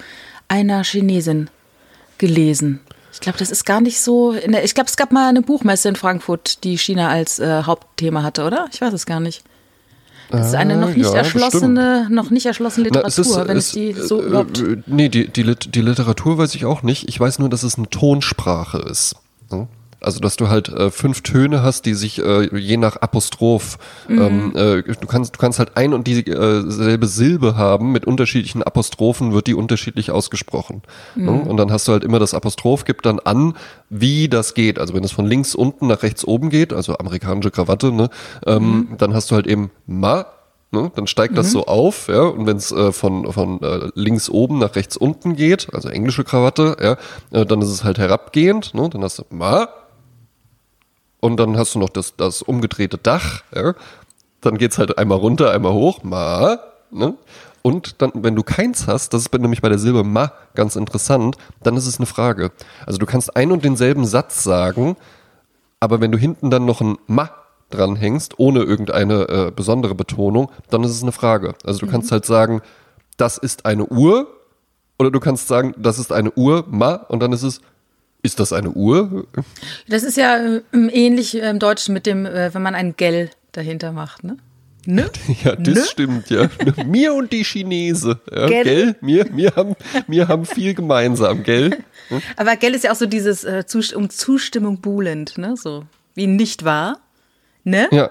[0.48, 1.50] einer Chinesin
[2.16, 2.80] gelesen.
[3.12, 4.32] Ich glaube, das ist gar nicht so.
[4.32, 8.22] Der, ich glaube, es gab mal eine Buchmesse in Frankfurt, die China als äh, Hauptthema
[8.22, 8.68] hatte, oder?
[8.72, 9.42] Ich weiß es gar nicht.
[10.30, 12.14] Das ist eine noch nicht ja, erschlossene, bestimmt.
[12.14, 14.58] noch nicht erschlossene Literatur, Na, ist, wenn es, ich die so äh, überhaupt.
[14.58, 17.08] Äh, nee, die, die, die Literatur weiß ich auch nicht.
[17.08, 19.16] Ich weiß nur, dass es eine Tonsprache ist.
[20.00, 24.20] Also dass du halt äh, fünf Töne hast, die sich äh, je nach Apostroph, mhm.
[24.20, 28.62] ähm, äh, du kannst du kannst halt ein und dieselbe äh, Silbe haben mit unterschiedlichen
[28.62, 30.82] Apostrophen wird die unterschiedlich ausgesprochen.
[31.16, 31.24] Mhm.
[31.24, 31.32] Ne?
[31.32, 33.54] Und dann hast du halt immer das Apostroph gibt dann an,
[33.90, 34.78] wie das geht.
[34.78, 38.10] Also wenn es von links unten nach rechts oben geht, also amerikanische Krawatte, ne,
[38.46, 38.96] ähm, mhm.
[38.98, 40.26] dann hast du halt eben ma
[40.70, 40.92] Ne?
[40.94, 41.52] Dann steigt das mhm.
[41.52, 45.34] so auf, ja, und wenn es äh, von, von äh, links oben nach rechts unten
[45.34, 46.96] geht, also englische Krawatte, ja,
[47.40, 48.90] äh, dann ist es halt herabgehend, ne?
[48.90, 49.68] dann hast du ma,
[51.20, 53.42] und dann hast du noch das, das umgedrehte Dach.
[53.54, 53.74] Ja?
[54.40, 56.02] Dann geht's halt einmal runter, einmal hoch.
[56.02, 56.58] Ma.
[56.90, 57.14] Ne?
[57.62, 61.36] Und dann, wenn du keins hast, das ist nämlich bei der Silbe ma ganz interessant,
[61.62, 62.52] dann ist es eine Frage.
[62.86, 64.96] Also du kannst ein und denselben Satz sagen,
[65.80, 67.30] aber wenn du hinten dann noch ein ma
[67.70, 71.54] dranhängst, ohne irgendeine äh, besondere Betonung, dann ist es eine Frage.
[71.64, 71.90] Also du mhm.
[71.90, 72.62] kannst halt sagen,
[73.16, 74.28] das ist eine Uhr,
[74.98, 77.60] oder du kannst sagen, das ist eine Uhr, ma, und dann ist es
[78.22, 79.26] ist das eine Uhr?
[79.88, 83.92] Das ist ja äh, ähnlich im Deutschen mit dem, äh, wenn man ein Gell dahinter
[83.92, 84.36] macht, ne?
[84.86, 85.10] Ne?
[85.44, 85.84] Ja, das ne?
[85.84, 86.48] stimmt, ja.
[86.86, 88.20] mir und die Chinese.
[88.30, 88.64] Ja, gell?
[88.64, 88.96] gell?
[89.00, 89.76] Wir, wir, haben,
[90.06, 91.76] wir haben viel gemeinsam, gell?
[92.08, 92.22] Hm?
[92.36, 95.56] Aber gell ist ja auch so dieses äh, um Zustimmung buhlend, ne?
[95.56, 97.00] So wie nicht wahr,
[97.64, 97.88] ne?
[97.92, 98.10] Ja.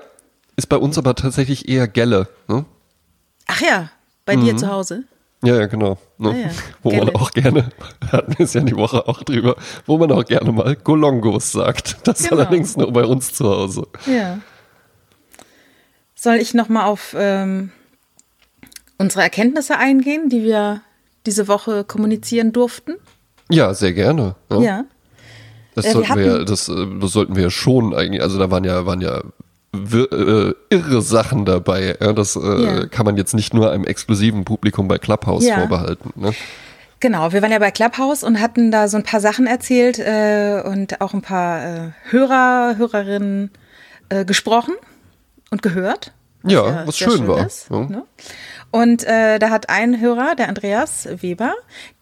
[0.56, 2.66] Ist bei uns aber tatsächlich eher Gelle, ne?
[3.48, 3.92] Ach ja,
[4.26, 4.46] bei mhm.
[4.46, 5.04] dir zu Hause?
[5.44, 5.98] Ja, ja, genau.
[6.18, 6.30] Ne?
[6.30, 6.50] Ah, ja.
[6.82, 7.06] Wo Gelle.
[7.06, 7.70] man auch gerne,
[8.12, 11.98] hatten wir es ja die Woche auch drüber, wo man auch gerne mal Golongos sagt.
[12.08, 12.42] Das genau.
[12.42, 13.88] allerdings nur bei uns zu Hause.
[14.06, 14.40] Ja.
[16.16, 17.72] Soll ich nochmal auf ähm,
[18.98, 20.82] unsere Erkenntnisse eingehen, die wir
[21.28, 22.96] diese Woche kommunizieren durften?
[23.50, 24.36] Ja, sehr gerne.
[24.50, 24.60] Ja.
[24.60, 24.86] ja.
[25.76, 28.64] Das, äh, sollten wir, wir das, äh, das sollten wir schon eigentlich, also da waren
[28.64, 29.22] ja, waren ja
[29.74, 31.98] äh, irre Sachen dabei.
[32.00, 32.86] Ja, das äh, ja.
[32.88, 35.58] kann man jetzt nicht nur einem exklusiven Publikum bei Clubhouse ja.
[35.58, 36.14] vorbehalten.
[36.16, 36.34] Ne?
[37.00, 40.64] Genau, wir waren ja bei Clubhouse und hatten da so ein paar Sachen erzählt äh,
[40.66, 43.52] und auch ein paar äh, Hörer, Hörerinnen
[44.10, 44.74] äh, gesprochen
[45.52, 46.14] und gehört.
[46.42, 47.46] Was ja, ja, was schön, schön war.
[47.46, 47.82] Ist, ja.
[47.82, 48.04] ne?
[48.72, 51.54] Und äh, da hat ein Hörer, der Andreas Weber,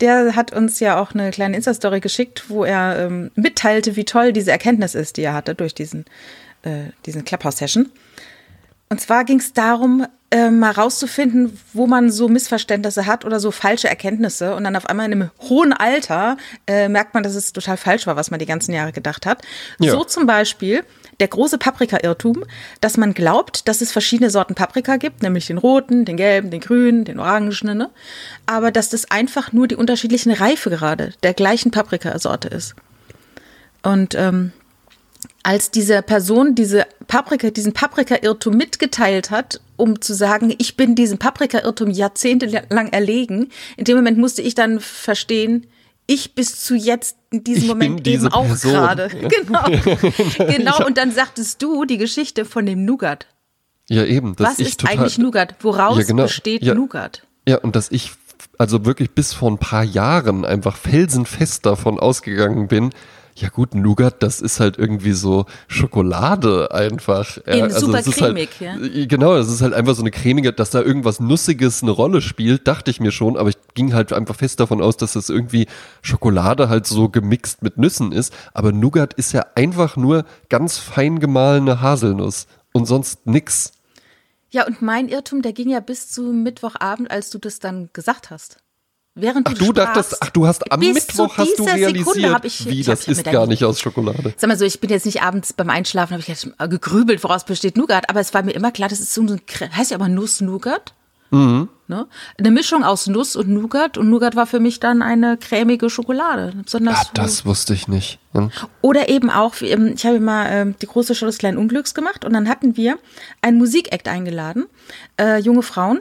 [0.02, 4.34] der hat uns ja auch eine kleine Insta-Story geschickt, wo er ähm, mitteilte, wie toll
[4.34, 6.06] diese Erkenntnis ist, die er hatte durch diesen,
[6.66, 7.90] äh, diesen Clubhouse-Session.
[8.90, 13.52] Und zwar ging es darum, äh, mal rauszufinden, wo man so Missverständnisse hat oder so
[13.52, 14.56] falsche Erkenntnisse.
[14.56, 16.38] Und dann auf einmal in einem hohen Alter
[16.68, 19.44] äh, merkt man, dass es total falsch war, was man die ganzen Jahre gedacht hat.
[19.80, 19.92] Ja.
[19.92, 20.84] So zum Beispiel
[21.20, 22.44] der große Paprika-Irrtum,
[22.82, 26.60] dass man glaubt, dass es verschiedene Sorten Paprika gibt, nämlich den roten, den gelben, den
[26.60, 27.90] grünen, den orangenen, ne?
[28.46, 32.76] aber dass das einfach nur die unterschiedlichen Reifegrade der gleichen Paprikasorte ist.
[33.82, 34.52] Und ähm,
[35.46, 41.20] als diese Person diese Paprika, diesen Paprika-Irrtum mitgeteilt hat, um zu sagen, ich bin diesem
[41.20, 45.68] Paprika-Irrtum jahrzehntelang erlegen, in dem Moment musste ich dann verstehen,
[46.08, 49.10] ich bis zu jetzt in diesem ich Moment eben auch gerade.
[49.20, 49.64] Genau.
[50.52, 50.86] genau.
[50.86, 53.28] Und dann sagtest du die Geschichte von dem Nougat.
[53.88, 54.34] Ja, eben.
[54.40, 55.56] Was ist eigentlich Nougat?
[55.60, 56.24] Woraus ja, genau.
[56.24, 57.22] besteht ja, Nougat?
[57.48, 58.14] Ja, und dass ich
[58.58, 62.92] also wirklich bis vor ein paar Jahren einfach felsenfest davon ausgegangen bin,
[63.38, 67.38] ja gut, Nougat, das ist halt irgendwie so Schokolade einfach.
[67.46, 69.06] Ja, also super cremig, halt, ja.
[69.08, 72.66] Genau, das ist halt einfach so eine cremige, dass da irgendwas Nussiges eine Rolle spielt,
[72.66, 75.68] dachte ich mir schon, aber ich ging halt einfach fest davon aus, dass das irgendwie
[76.02, 78.34] Schokolade halt so gemixt mit Nüssen ist.
[78.54, 83.74] Aber Nougat ist ja einfach nur ganz fein gemahlene Haselnuss und sonst nix.
[84.50, 88.30] Ja, und mein Irrtum, der ging ja bis zu Mittwochabend, als du das dann gesagt
[88.30, 88.60] hast.
[89.18, 92.84] Während ach, du, du dachtest, ach, du hast am Mittwoch hast du realisiert, ich, wie,
[92.84, 94.34] das ist gar nicht aus Schokolade.
[94.36, 97.46] Sag mal so, ich bin jetzt nicht abends beim Einschlafen, habe ich jetzt gegrübelt, woraus
[97.46, 99.40] besteht Nougat, aber es war mir immer klar, das ist so ein,
[99.74, 100.94] heißt ja aber Nuss-Nougat.
[101.32, 101.70] Mhm.
[101.88, 102.08] Ne?
[102.38, 106.54] Eine Mischung aus Nuss und Nougat und Nougat war für mich dann eine cremige Schokolade.
[106.64, 108.20] Besonders ah, das wusste ich nicht.
[108.34, 108.50] Ja.
[108.82, 112.26] Oder eben auch, ähm, ich habe mal ähm, die große Show des kleinen Unglücks gemacht
[112.26, 112.98] und dann hatten wir
[113.42, 114.66] einen Musikakt eingeladen,
[115.20, 116.00] äh, junge Frauen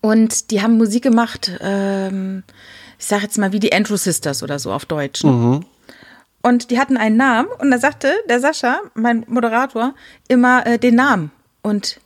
[0.00, 2.42] und die haben Musik gemacht, ähm,
[2.98, 5.24] ich sage jetzt mal wie die Andrew Sisters oder so auf Deutsch.
[5.24, 5.30] Ne?
[5.30, 5.64] Mhm.
[6.42, 9.94] Und die hatten einen Namen und da sagte der Sascha, mein Moderator,
[10.28, 11.30] immer äh, den Namen.
[11.62, 12.00] Und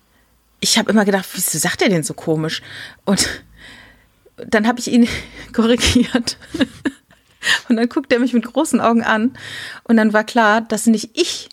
[0.61, 2.63] ich habe immer gedacht, wieso sagt er den so komisch?
[3.05, 3.29] Und
[4.37, 5.07] dann habe ich ihn
[5.53, 6.37] korrigiert.
[7.69, 9.37] und dann guckt er mich mit großen Augen an.
[9.85, 11.49] Und dann war klar, dass nicht ich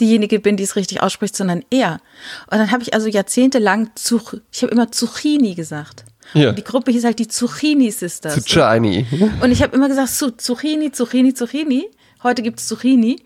[0.00, 2.00] diejenige bin, die es richtig ausspricht, sondern er.
[2.50, 6.04] Und dann habe ich also jahrzehntelang, Zuch ich habe immer Zucchini gesagt.
[6.32, 6.50] Ja.
[6.50, 8.34] Und die Gruppe hieß halt die Zucchini Sisters.
[8.34, 9.06] Zucchini.
[9.40, 11.88] Und ich habe immer gesagt, Zucchini, Zucchini, Zucchini.
[12.22, 13.22] Heute gibt es Zucchini.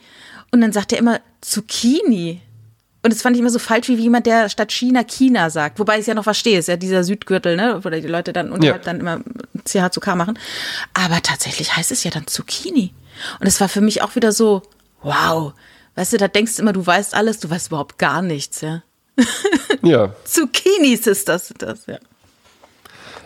[0.50, 2.42] Und dann sagt er immer Zucchini.
[3.02, 5.78] Und das fand ich immer so falsch, wie jemand, der statt China China sagt.
[5.78, 8.50] Wobei ich es ja noch verstehe, ist ja dieser Südgürtel, ne, wo die Leute dann
[8.50, 8.92] unterhalb ja.
[8.92, 9.20] dann immer
[9.64, 10.38] CH zu K machen.
[10.94, 12.92] Aber tatsächlich heißt es ja dann Zucchini.
[13.40, 14.62] Und es war für mich auch wieder so,
[15.02, 15.52] wow,
[15.98, 18.84] Weißt du, da denkst du immer, du weißt alles, du weißt überhaupt gar nichts, ja.
[19.82, 20.14] Ja.
[20.24, 21.98] Zucchinis ist das, das, ja.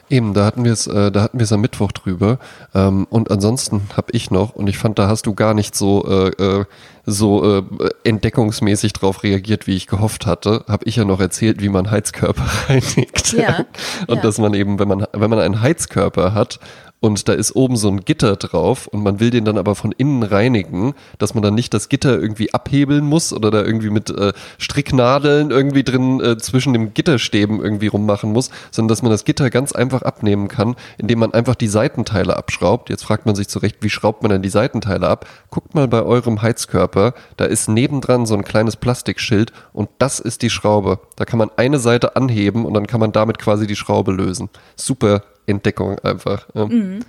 [0.08, 2.38] Eben, da hatten wir es, äh, da hatten wir es am Mittwoch drüber.
[2.74, 6.06] Ähm, und ansonsten habe ich noch, und ich fand, da hast du gar nicht so,
[6.08, 6.28] äh,
[6.60, 6.64] äh,
[7.04, 7.62] so äh,
[8.04, 12.46] entdeckungsmäßig drauf reagiert, wie ich gehofft hatte, habe ich ja noch erzählt, wie man Heizkörper
[12.68, 13.34] reinigt.
[13.34, 13.66] Ja,
[14.06, 14.22] und ja.
[14.22, 16.58] dass man eben, wenn man, wenn man einen Heizkörper hat
[17.03, 19.90] und da ist oben so ein Gitter drauf und man will den dann aber von
[19.90, 24.09] innen reinigen, dass man dann nicht das Gitter irgendwie abhebeln muss oder da irgendwie mit
[24.09, 29.24] äh, Stricknadeln irgendwie drin äh, zwischen dem Gitterstäben irgendwie rummachen muss, sondern dass man das
[29.24, 32.88] Gitter ganz einfach abnehmen kann, indem man einfach die Seitenteile abschraubt.
[32.88, 35.26] Jetzt fragt man sich zurecht, wie schraubt man denn die Seitenteile ab?
[35.50, 40.42] Guckt mal bei eurem Heizkörper, da ist nebendran so ein kleines Plastikschild und das ist
[40.42, 41.00] die Schraube.
[41.16, 44.50] Da kann man eine Seite anheben und dann kann man damit quasi die Schraube lösen.
[44.76, 46.47] Super Entdeckung einfach.
[46.55, 46.66] Ja.
[46.66, 47.01] Mhm.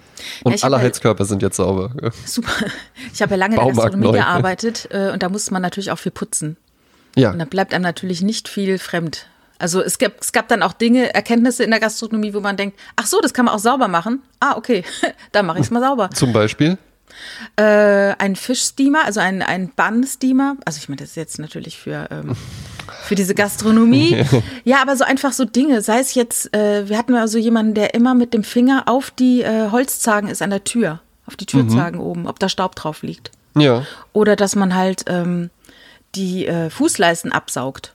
[0.43, 1.91] Und ja, alle Heizkörper sind jetzt sauber.
[2.25, 2.51] Super.
[3.13, 4.13] Ich habe ja lange in der Gastronomie neu.
[4.13, 6.57] gearbeitet äh, und da musste man natürlich auch viel putzen.
[7.15, 7.31] Ja.
[7.31, 9.27] Und da bleibt einem natürlich nicht viel fremd.
[9.59, 12.77] Also es gab, es gab dann auch Dinge, Erkenntnisse in der Gastronomie, wo man denkt,
[12.95, 14.21] ach so, das kann man auch sauber machen.
[14.39, 14.83] Ah, okay,
[15.31, 16.09] dann mache ich es mal sauber.
[16.09, 16.77] Zum Beispiel?
[17.55, 20.57] Äh, ein Fischsteamer, also ein, ein Bun-Steamer.
[20.65, 22.35] Also ich meine, das ist jetzt natürlich für, ähm,
[23.13, 24.25] für diese Gastronomie.
[24.63, 25.83] ja, aber so einfach so Dinge.
[25.83, 29.43] Sei es jetzt, äh, wir hatten also jemanden, der immer mit dem Finger auf die
[29.43, 32.05] äh, Holzzagen ist an der Tür, auf die Türzagen mhm.
[32.05, 33.29] oben, ob da Staub drauf liegt.
[33.55, 33.85] Ja.
[34.13, 35.51] Oder dass man halt ähm,
[36.15, 37.93] die äh, Fußleisten absaugt.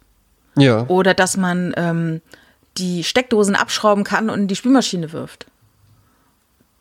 [0.57, 0.87] Ja.
[0.87, 2.21] Oder dass man ähm,
[2.77, 5.47] die Steckdosen abschrauben kann und in die Spülmaschine wirft.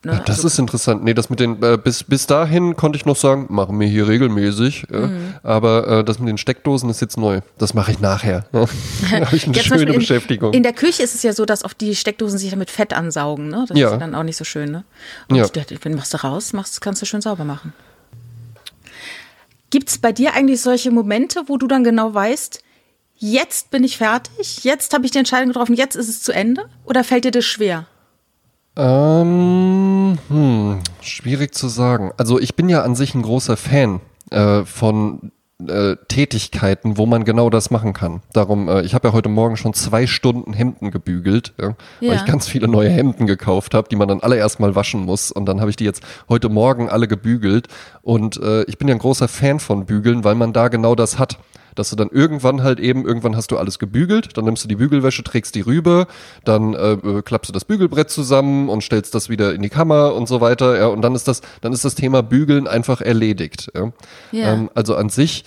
[0.04, 0.14] Ne?
[0.14, 1.04] Ja, das also, ist interessant.
[1.04, 4.08] Nee, das mit den, äh, bis, bis dahin konnte ich noch sagen, machen wir hier
[4.08, 4.90] regelmäßig.
[4.92, 5.34] Äh, mhm.
[5.42, 7.42] Aber äh, das mit den Steckdosen ist jetzt neu.
[7.58, 8.46] Das mache ich nachher.
[8.52, 10.54] da habe ich eine ja, schöne in, Beschäftigung.
[10.54, 13.50] In der Küche ist es ja so, dass oft die Steckdosen sich damit Fett ansaugen.
[13.50, 13.66] Ne?
[13.68, 13.92] Das ja.
[13.92, 14.72] ist dann auch nicht so schön.
[14.72, 14.84] Ne?
[15.30, 15.48] Und ja.
[15.82, 17.74] wenn machst du raus, machst, kannst du schön sauber machen.
[19.72, 22.62] Gibt es bei dir eigentlich solche Momente, wo du dann genau weißt,
[23.18, 26.70] jetzt bin ich fertig, jetzt habe ich die Entscheidung getroffen, jetzt ist es zu Ende?
[26.86, 27.88] Oder fällt dir das schwer?
[28.78, 32.12] Ähm, hm, schwierig zu sagen.
[32.18, 35.32] Also ich bin ja an sich ein großer Fan äh, von
[35.66, 38.22] äh, Tätigkeiten, wo man genau das machen kann.
[38.34, 42.12] Darum, äh, ich habe ja heute Morgen schon zwei Stunden Hemden gebügelt, ja, ja.
[42.12, 45.32] weil ich ganz viele neue Hemden gekauft habe, die man dann alle erstmal waschen muss.
[45.32, 47.70] Und dann habe ich die jetzt heute Morgen alle gebügelt.
[48.04, 51.18] Und äh, ich bin ja ein großer Fan von Bügeln, weil man da genau das
[51.18, 51.40] hat
[51.78, 54.76] dass du dann irgendwann halt eben, irgendwann hast du alles gebügelt, dann nimmst du die
[54.76, 56.08] Bügelwäsche, trägst die rüber,
[56.44, 60.14] dann äh, äh, klappst du das Bügelbrett zusammen und stellst das wieder in die Kammer
[60.14, 63.72] und so weiter, ja, und dann ist das, dann ist das Thema Bügeln einfach erledigt.
[63.76, 63.92] Ja.
[64.32, 64.54] ja.
[64.54, 65.46] Ähm, also an sich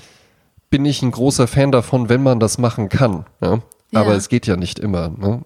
[0.71, 3.27] bin ich ein großer Fan davon, wenn man das machen kann.
[3.41, 3.61] Ja.
[3.93, 4.17] Aber ja.
[4.17, 5.09] es geht ja nicht immer.
[5.09, 5.43] Ne?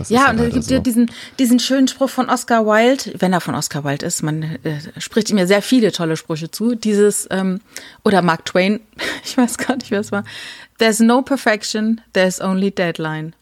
[0.00, 0.74] Das ja, und es gibt so.
[0.74, 4.42] ja diesen, diesen schönen Spruch von Oscar Wilde, wenn er von Oscar Wilde ist, man
[4.42, 6.74] äh, spricht ihm ja sehr viele tolle Sprüche zu.
[6.74, 7.60] Dieses, ähm,
[8.02, 8.80] oder Mark Twain,
[9.24, 10.24] ich weiß gar nicht, wer es war.
[10.78, 13.34] There's no perfection, there's only deadline.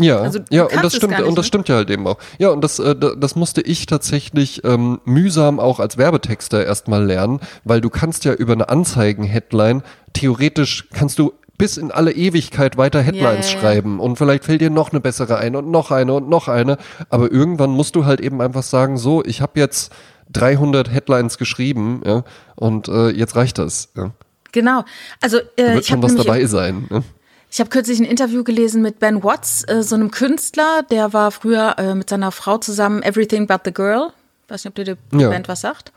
[0.00, 1.48] Ja, also, ja, und das stimmt, nicht, und das ne?
[1.48, 2.16] stimmt ja halt eben auch.
[2.38, 7.40] Ja, und das, äh, das musste ich tatsächlich ähm, mühsam auch als Werbetexter erstmal lernen,
[7.64, 9.82] weil du kannst ja über eine Anzeigen-Headline
[10.12, 14.70] theoretisch kannst du bis in alle Ewigkeit weiter Headlines yeah, schreiben und vielleicht fällt dir
[14.70, 16.78] noch eine bessere ein und noch eine und noch eine,
[17.08, 19.92] aber irgendwann musst du halt eben einfach sagen, so, ich habe jetzt
[20.32, 22.24] 300 Headlines geschrieben, ja,
[22.56, 23.90] und äh, jetzt reicht das.
[23.96, 24.12] Ja.
[24.52, 24.84] Genau.
[25.20, 26.86] Also äh, da wird schon was dabei sein.
[26.90, 27.02] Ne?
[27.50, 31.30] Ich habe kürzlich ein Interview gelesen mit Ben Watts, äh, so einem Künstler, der war
[31.30, 34.12] früher äh, mit seiner Frau zusammen Everything But the Girl.
[34.52, 35.30] Weiß nicht, ob dir die ja.
[35.30, 35.92] Band was sagt.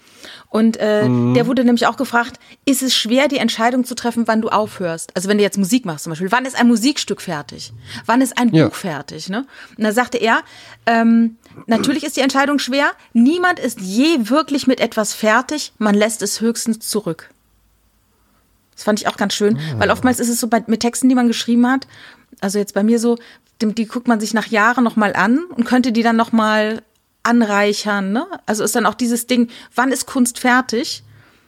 [0.49, 1.34] Und äh, mhm.
[1.34, 5.12] der wurde nämlich auch gefragt, ist es schwer, die Entscheidung zu treffen, wann du aufhörst?
[5.14, 7.74] Also wenn du jetzt Musik machst zum Beispiel, wann ist ein Musikstück fertig?
[8.06, 8.68] Wann ist ein ja.
[8.68, 9.28] Buch fertig?
[9.28, 9.45] Ne?
[9.78, 10.41] Und da sagte er,
[10.86, 11.36] ähm,
[11.68, 12.91] natürlich ist die Entscheidung schwer.
[13.12, 15.74] Niemand ist je wirklich mit etwas fertig.
[15.78, 17.30] Man lässt es höchstens zurück.
[18.74, 19.80] Das fand ich auch ganz schön, oh.
[19.80, 21.88] weil oftmals ist es so bei, mit Texten, die man geschrieben hat,
[22.39, 23.18] also jetzt bei mir so,
[23.62, 26.82] die, die guckt man sich nach Jahren nochmal an und könnte die dann nochmal
[27.26, 28.12] anreichern.
[28.12, 28.26] Ne?
[28.46, 31.04] Also ist dann auch dieses Ding, wann ist Kunst fertig?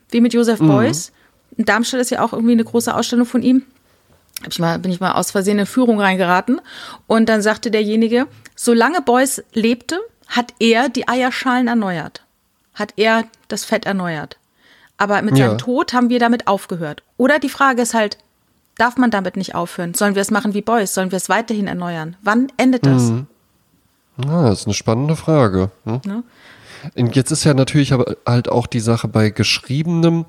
[0.10, 0.68] Wie mit Josef mhm.
[0.68, 1.12] Beuys.
[1.58, 3.64] In Darmstadt ist ja auch irgendwie eine große Ausstellung von ihm.
[4.42, 6.62] Hab ich mal, bin ich mal aus Versehen in Führung reingeraten.
[7.08, 12.24] Und dann sagte derjenige, solange Beuys lebte, hat er die Eierschalen erneuert.
[12.74, 14.38] Hat er das Fett erneuert.
[14.98, 15.48] Aber mit ja.
[15.48, 17.04] seinem Tod haben wir damit aufgehört.
[17.18, 18.18] Oder die Frage ist halt,
[18.78, 19.94] darf man damit nicht aufhören?
[19.94, 20.94] Sollen wir es machen wie Beuys?
[20.94, 22.16] Sollen wir es weiterhin erneuern?
[22.22, 23.04] Wann endet das?
[23.04, 23.28] Mhm.
[24.26, 25.72] Ah, das ist eine spannende Frage.
[25.86, 26.02] Hm?
[26.06, 26.24] Ja.
[26.96, 30.26] Jetzt ist ja natürlich aber halt auch die Sache bei geschriebenem,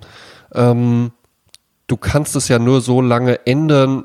[0.55, 1.13] ähm,
[1.87, 4.05] du kannst es ja nur so lange ändern,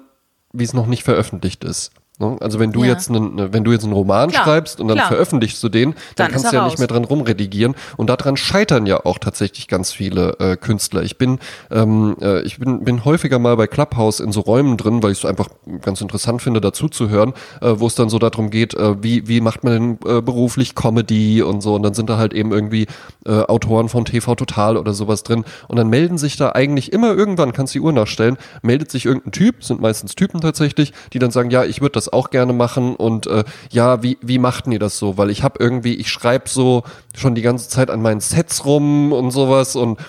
[0.51, 1.91] wie es noch nicht veröffentlicht ist.
[2.23, 2.37] Ne?
[2.39, 2.91] Also wenn du ja.
[2.91, 5.09] jetzt einen, ne, wenn du jetzt einen Roman klar, schreibst und dann klar.
[5.09, 6.71] veröffentlichst du den, dann, dann kannst du ja raus.
[6.71, 7.75] nicht mehr dran rumredigieren.
[7.97, 11.03] Und daran scheitern ja auch tatsächlich ganz viele äh, Künstler.
[11.03, 11.39] Ich bin,
[11.71, 15.19] ähm, äh, ich bin, bin häufiger mal bei Clubhouse in so Räumen drin, weil ich
[15.19, 15.49] es einfach
[15.81, 19.27] ganz interessant finde, dazu zu hören, äh, wo es dann so darum geht, äh, wie,
[19.27, 21.75] wie macht man denn äh, beruflich Comedy und so.
[21.75, 22.87] Und dann sind da halt eben irgendwie
[23.25, 25.45] äh, Autoren von TV Total oder sowas drin.
[25.67, 29.05] Und dann melden sich da eigentlich immer irgendwann, kannst du die Uhr nachstellen, meldet sich
[29.05, 32.29] irgendein Typ, sind meistens Typen tatsächlich, die dann sagen, ja, ich würde das das auch
[32.29, 35.17] gerne machen und äh, ja, wie, wie machten die das so?
[35.17, 36.83] Weil ich habe irgendwie, ich schreibe so
[37.15, 39.99] schon die ganze Zeit an meinen Sets rum und sowas und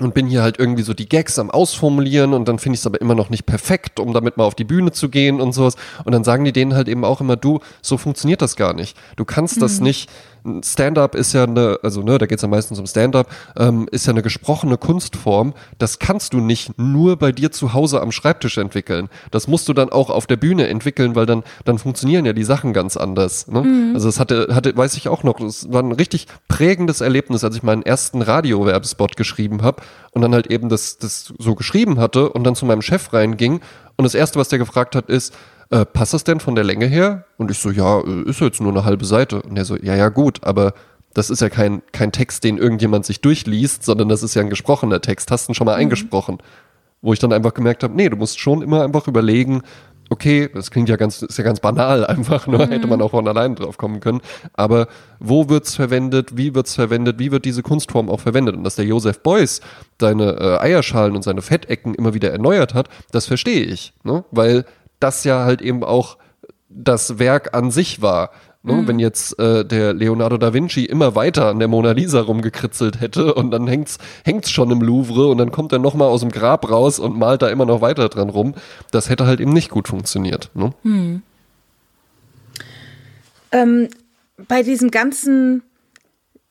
[0.00, 2.86] und bin hier halt irgendwie so die Gags am Ausformulieren und dann finde ich es
[2.86, 5.74] aber immer noch nicht perfekt, um damit mal auf die Bühne zu gehen und sowas.
[6.04, 8.96] Und dann sagen die denen halt eben auch immer, du, so funktioniert das gar nicht.
[9.16, 9.60] Du kannst mhm.
[9.60, 10.10] das nicht,
[10.62, 14.06] Stand-up ist ja eine, also ne, da geht es ja meistens um Stand-up, ähm, ist
[14.06, 15.54] ja eine gesprochene Kunstform.
[15.78, 19.08] Das kannst du nicht nur bei dir zu Hause am Schreibtisch entwickeln.
[19.30, 22.44] Das musst du dann auch auf der Bühne entwickeln, weil dann, dann funktionieren ja die
[22.44, 23.48] Sachen ganz anders.
[23.48, 23.62] Ne?
[23.62, 23.90] Mhm.
[23.94, 27.56] Also es hatte, hatte, weiß ich auch noch, es war ein richtig prägendes Erlebnis, als
[27.56, 29.82] ich meinen ersten Radiowerbespot geschrieben habe
[30.12, 33.60] und dann halt eben das, das so geschrieben hatte und dann zu meinem Chef reinging
[33.98, 35.34] und das erste, was der gefragt hat, ist,
[35.70, 37.24] äh, passt das denn von der Länge her?
[37.36, 39.42] Und ich so, ja, äh, ist jetzt nur eine halbe Seite.
[39.42, 40.72] Und er so, ja, ja, gut, aber
[41.14, 44.50] das ist ja kein, kein Text, den irgendjemand sich durchliest, sondern das ist ja ein
[44.50, 45.30] gesprochener Text.
[45.30, 45.82] Hast du ihn schon mal mhm.
[45.82, 46.38] eingesprochen?
[47.00, 49.62] Wo ich dann einfach gemerkt habe, nee, du musst schon immer einfach überlegen,
[50.10, 52.70] okay, das klingt ja ganz, ist ja ganz banal einfach, nur mhm.
[52.70, 54.20] hätte man auch von allein drauf kommen können.
[54.54, 54.88] Aber
[55.18, 58.56] wo wird's verwendet, wie wird's verwendet, wie wird diese Kunstform auch verwendet?
[58.56, 59.60] Und dass der Josef Beuys
[60.00, 64.24] seine äh, Eierschalen und seine Fettecken immer wieder erneuert hat, das verstehe ich, ne?
[64.30, 64.64] Weil
[65.00, 66.18] das ja halt eben auch
[66.68, 68.30] das Werk an sich war.
[68.62, 68.74] Ne?
[68.74, 68.88] Mhm.
[68.88, 73.34] Wenn jetzt äh, der Leonardo da Vinci immer weiter an der Mona Lisa rumgekritzelt hätte
[73.34, 76.68] und dann hängt's, hängt's schon im Louvre und dann kommt er nochmal aus dem Grab
[76.68, 78.54] raus und malt da immer noch weiter dran rum,
[78.90, 80.50] das hätte halt eben nicht gut funktioniert.
[80.54, 80.72] Ne?
[80.82, 81.22] Mhm.
[83.52, 83.88] Ähm,
[84.48, 85.62] bei diesem ganzen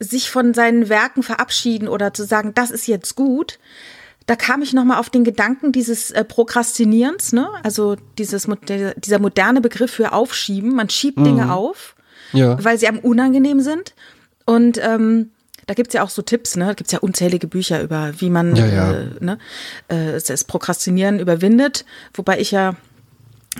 [0.00, 3.58] sich von seinen Werken verabschieden oder zu sagen, das ist jetzt gut,
[4.28, 7.48] da kam ich nochmal auf den Gedanken dieses äh, Prokrastinierens, ne?
[7.62, 8.46] Also dieses,
[8.98, 10.74] dieser moderne Begriff für Aufschieben.
[10.74, 11.24] Man schiebt mhm.
[11.24, 11.96] Dinge auf,
[12.34, 12.62] ja.
[12.62, 13.94] weil sie einem unangenehm sind.
[14.44, 15.30] Und ähm,
[15.66, 16.66] da gibt's ja auch so Tipps, ne?
[16.66, 18.92] Da gibt's ja unzählige Bücher über, wie man ja, ja.
[18.92, 19.38] Äh, ne?
[19.88, 21.86] äh, das Prokrastinieren überwindet.
[22.12, 22.76] Wobei ich ja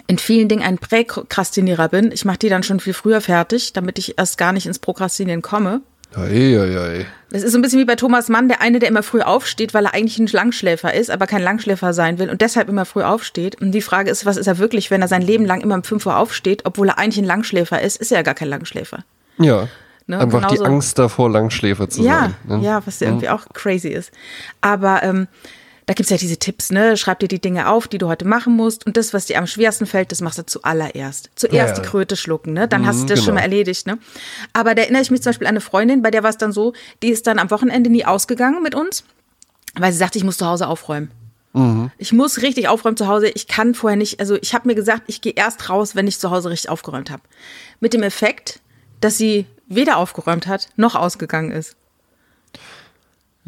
[0.06, 2.12] in vielen Dingen ein Präkrastinierer bin.
[2.12, 5.40] Ich mache die dann schon viel früher fertig, damit ich erst gar nicht ins Prokrastinieren
[5.40, 5.80] komme.
[6.16, 7.06] Ei, ei, ei.
[7.30, 9.74] Das ist so ein bisschen wie bei Thomas Mann, der eine, der immer früh aufsteht,
[9.74, 13.02] weil er eigentlich ein Langschläfer ist, aber kein Langschläfer sein will und deshalb immer früh
[13.02, 13.60] aufsteht.
[13.60, 15.84] Und die Frage ist, was ist er wirklich, wenn er sein Leben lang immer um
[15.84, 19.04] 5 Uhr aufsteht, obwohl er eigentlich ein Langschläfer ist, ist er ja gar kein Langschläfer.
[19.38, 19.68] Ja.
[20.06, 20.18] Ne?
[20.18, 20.56] Einfach Genauso.
[20.56, 22.60] die Angst davor, Langschläfer zu ja, sein.
[22.60, 22.64] Ne?
[22.64, 23.08] Ja, was ja.
[23.08, 24.10] irgendwie auch crazy ist.
[24.62, 25.28] Aber ähm,
[25.88, 26.98] da gibt's ja diese Tipps, ne?
[26.98, 28.84] Schreib dir die Dinge auf, die du heute machen musst.
[28.84, 31.30] Und das, was dir am schwersten fällt, das machst du zuallererst.
[31.34, 32.68] Zuerst ja, die Kröte schlucken, ne?
[32.68, 33.24] Dann hast du das genau.
[33.24, 33.98] schon mal erledigt, ne?
[34.52, 36.52] Aber da erinnere ich mich zum Beispiel an eine Freundin, bei der war es dann
[36.52, 39.02] so, die ist dann am Wochenende nie ausgegangen mit uns,
[39.76, 41.10] weil sie sagte, ich muss zu Hause aufräumen.
[41.54, 41.90] Mhm.
[41.96, 43.28] Ich muss richtig aufräumen zu Hause.
[43.28, 46.18] Ich kann vorher nicht, also ich habe mir gesagt, ich gehe erst raus, wenn ich
[46.18, 47.22] zu Hause richtig aufgeräumt habe.
[47.80, 48.60] Mit dem Effekt,
[49.00, 51.76] dass sie weder aufgeräumt hat, noch ausgegangen ist.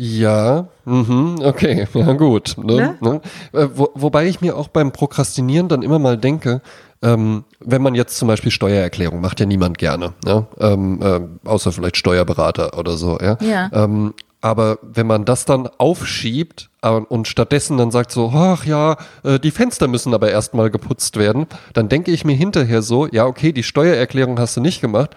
[0.02, 2.56] Ja, mhm, okay, ja gut.
[2.56, 2.96] Ne?
[3.02, 3.20] Ne?
[3.52, 6.62] Äh, wo, wobei ich mir auch beim Prokrastinieren dann immer mal denke,
[7.02, 10.46] ähm, wenn man jetzt zum Beispiel Steuererklärung macht ja niemand gerne, ja?
[10.58, 13.18] Ähm, äh, außer vielleicht Steuerberater oder so.
[13.20, 13.36] Ja.
[13.42, 13.68] ja.
[13.74, 18.96] Ähm, aber wenn man das dann aufschiebt äh, und stattdessen dann sagt so, ach ja,
[19.22, 23.26] äh, die Fenster müssen aber erstmal geputzt werden, dann denke ich mir hinterher so, ja
[23.26, 25.10] okay, die Steuererklärung hast du nicht gemacht,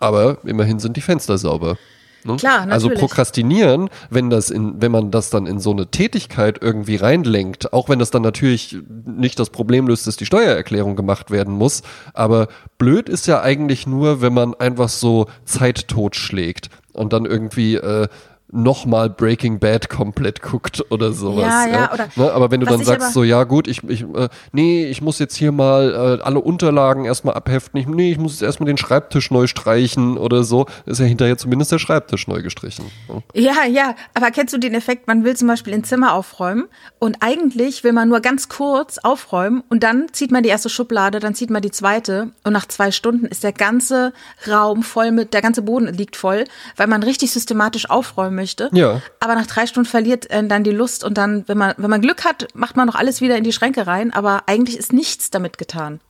[0.00, 1.76] aber immerhin sind die Fenster sauber.
[2.24, 2.36] Ne?
[2.36, 2.72] Klar, natürlich.
[2.72, 7.72] Also prokrastinieren, wenn das in, wenn man das dann in so eine Tätigkeit irgendwie reinlenkt,
[7.72, 11.82] auch wenn das dann natürlich nicht das Problem löst, dass die Steuererklärung gemacht werden muss,
[12.14, 12.48] aber
[12.78, 18.08] blöd ist ja eigentlich nur, wenn man einfach so Zeit totschlägt und dann irgendwie äh,
[18.54, 21.44] nochmal Breaking Bad komplett guckt oder sowas.
[21.44, 21.92] Ja, ja.
[21.92, 22.32] Oder ne?
[22.32, 25.36] Aber wenn du dann sagst, so, ja gut, ich, ich äh, nee, ich muss jetzt
[25.36, 29.30] hier mal äh, alle Unterlagen erstmal abheften, ich, nee, ich muss jetzt erstmal den Schreibtisch
[29.30, 32.86] neu streichen oder so, ist ja hinterher zumindest der Schreibtisch neu gestrichen.
[33.08, 33.22] Ne?
[33.34, 36.64] Ja, ja, aber kennst du den Effekt, man will zum Beispiel ein Zimmer aufräumen
[37.00, 41.18] und eigentlich will man nur ganz kurz aufräumen und dann zieht man die erste Schublade,
[41.18, 44.12] dann zieht man die zweite und nach zwei Stunden ist der ganze
[44.48, 46.44] Raum voll mit, der ganze Boden liegt voll,
[46.76, 48.68] weil man richtig systematisch aufräumen möchte.
[48.72, 49.00] Ja.
[49.20, 52.02] Aber nach drei Stunden verliert äh, dann die Lust und dann, wenn man, wenn man
[52.02, 55.30] Glück hat, macht man noch alles wieder in die Schränke rein, aber eigentlich ist nichts
[55.30, 56.00] damit getan.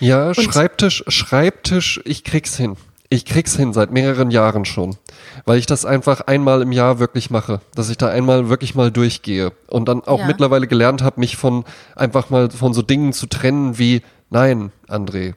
[0.00, 2.76] Ja, und Schreibtisch, Schreibtisch, ich krieg's hin.
[3.08, 4.96] Ich krieg's hin seit mehreren Jahren schon,
[5.44, 8.90] weil ich das einfach einmal im Jahr wirklich mache, dass ich da einmal wirklich mal
[8.90, 10.26] durchgehe und dann auch ja.
[10.26, 11.64] mittlerweile gelernt habe, mich von
[11.94, 15.34] einfach mal von so Dingen zu trennen wie nein, André,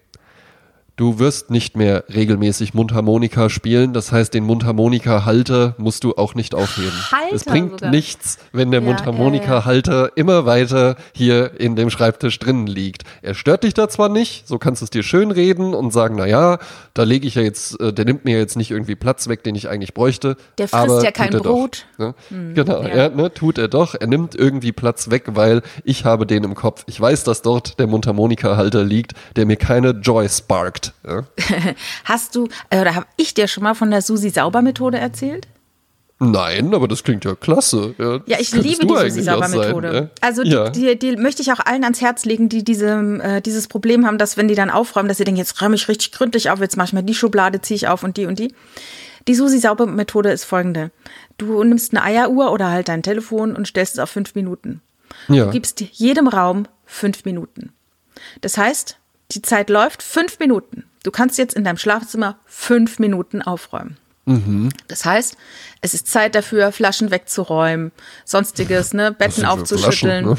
[0.99, 3.93] Du wirst nicht mehr regelmäßig Mundharmonika spielen.
[3.93, 6.91] Das heißt, den Mundharmonika-Halter musst du auch nicht aufheben.
[7.09, 7.89] Halter es bringt sogar.
[7.89, 10.11] nichts, wenn der ja, Mundharmonika-Halter ja, ja.
[10.15, 13.03] immer weiter hier in dem Schreibtisch drinnen liegt.
[13.21, 16.15] Er stört dich da zwar nicht, so kannst du es dir schön reden und sagen,
[16.17, 16.59] na ja,
[16.93, 19.55] da lege ich ja jetzt, äh, der nimmt mir jetzt nicht irgendwie Platz weg, den
[19.55, 20.35] ich eigentlich bräuchte.
[20.57, 21.85] Der frisst ja kein Brot.
[21.97, 22.15] Doch, ne?
[22.27, 23.95] hm, genau, er, ne, tut er doch.
[23.97, 26.83] Er nimmt irgendwie Platz weg, weil ich habe den im Kopf.
[26.87, 30.88] Ich weiß, dass dort der Mundharmonika-Halter liegt, der mir keine Joy sparkt.
[31.05, 31.23] Ja?
[32.05, 35.47] Hast du, oder habe ich dir schon mal von der Susi-Sauber-Methode erzählt?
[36.21, 37.95] Nein, aber das klingt ja klasse.
[37.97, 39.93] Ja, ja ich liebe die Susi-Sauber-Methode.
[39.93, 40.09] Ja?
[40.19, 40.69] Also die, ja.
[40.69, 42.89] die, die, möchte ich auch allen ans Herz legen, die diese,
[43.23, 45.87] äh, dieses Problem haben, dass wenn die dann aufräumen, dass sie denken, jetzt räume ich
[45.87, 48.37] richtig gründlich auf, jetzt mache ich mal die Schublade, ziehe ich auf und die und
[48.37, 48.53] die.
[49.29, 50.91] Die Susi-Sauber-Methode ist folgende.
[51.37, 54.81] Du nimmst eine Eieruhr oder halt dein Telefon und stellst es auf fünf Minuten.
[55.29, 55.45] Ja.
[55.45, 57.71] Du gibst jedem Raum fünf Minuten.
[58.41, 58.98] Das heißt,
[59.31, 60.85] die Zeit läuft fünf Minuten.
[61.03, 63.97] Du kannst jetzt in deinem Schlafzimmer fünf Minuten aufräumen.
[64.25, 64.69] Mhm.
[64.87, 65.37] Das heißt,
[65.81, 67.91] es ist Zeit dafür, Flaschen wegzuräumen,
[68.25, 70.25] sonstiges, ne, Betten aufzuschütteln.
[70.25, 70.37] Ne?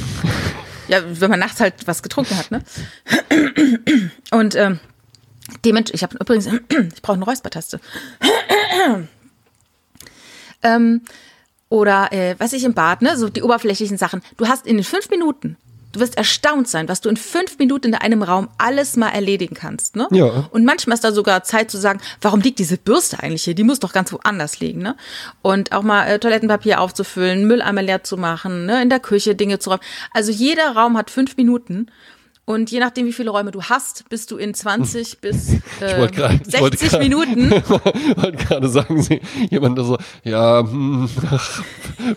[0.89, 2.63] Ja, wenn man nachts halt was getrunken hat, ne?
[4.33, 4.81] Und ähm,
[5.65, 6.47] dementsprechend, ich habe übrigens,
[6.95, 7.81] ich brauche eine Räuspertaste.
[10.63, 11.03] ähm,
[11.69, 14.23] oder äh, was ich im Bad, ne, so die oberflächlichen Sachen.
[14.37, 15.57] Du hast in den fünf Minuten
[15.93, 19.55] Du wirst erstaunt sein, was du in fünf Minuten in einem Raum alles mal erledigen
[19.55, 19.97] kannst.
[19.97, 20.07] Ne?
[20.11, 20.49] Ja.
[20.51, 23.55] Und manchmal ist da sogar Zeit zu sagen, warum liegt diese Bürste eigentlich hier?
[23.55, 24.83] Die muss doch ganz woanders liegen.
[24.83, 24.97] Ne?
[25.43, 28.83] Und auch mal äh, Toilettenpapier aufzufüllen, Mülleimer leer zu machen, ne?
[28.83, 29.83] in der Küche Dinge zu räumen.
[30.13, 31.87] Also jeder Raum hat fünf Minuten.
[32.51, 36.45] Und je nachdem, wie viele Räume du hast, bist du in 20 bis äh, grad,
[36.45, 37.53] 60 grad, Minuten.
[37.53, 39.21] Ich wollte gerade sagen, Sie,
[39.51, 41.63] jemand so, ja, hm, ach,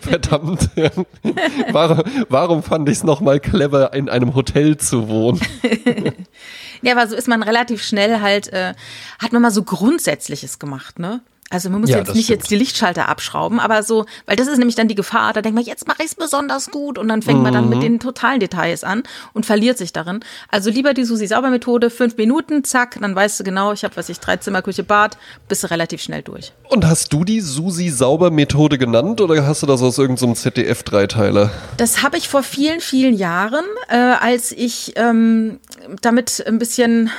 [0.00, 0.70] verdammt,
[1.70, 5.40] warum, warum fand ich es nochmal clever, in einem Hotel zu wohnen?
[6.82, 8.74] ja, aber so ist man relativ schnell halt, äh,
[9.20, 11.20] hat man mal so Grundsätzliches gemacht, ne?
[11.50, 12.40] Also man muss ja, jetzt nicht stimmt.
[12.40, 15.54] jetzt die Lichtschalter abschrauben, aber so, weil das ist nämlich dann die Gefahr, da denkt
[15.54, 17.44] man, jetzt mache ich es besonders gut und dann fängt mhm.
[17.44, 17.82] man dann mit mhm.
[17.82, 19.02] den totalen Details an
[19.34, 20.20] und verliert sich darin.
[20.50, 24.18] Also lieber die Susi-Sauber-Methode, fünf Minuten, zack, dann weißt du genau, ich habe, was ich,
[24.20, 26.52] drei Zimmer, Küche, Bad, bist du relativ schnell durch.
[26.70, 31.50] Und hast du die Susi-Sauber-Methode genannt oder hast du das aus irgendeinem so ZDF-Dreiteiler?
[31.76, 35.60] Das habe ich vor vielen, vielen Jahren, äh, als ich ähm,
[36.00, 37.10] damit ein bisschen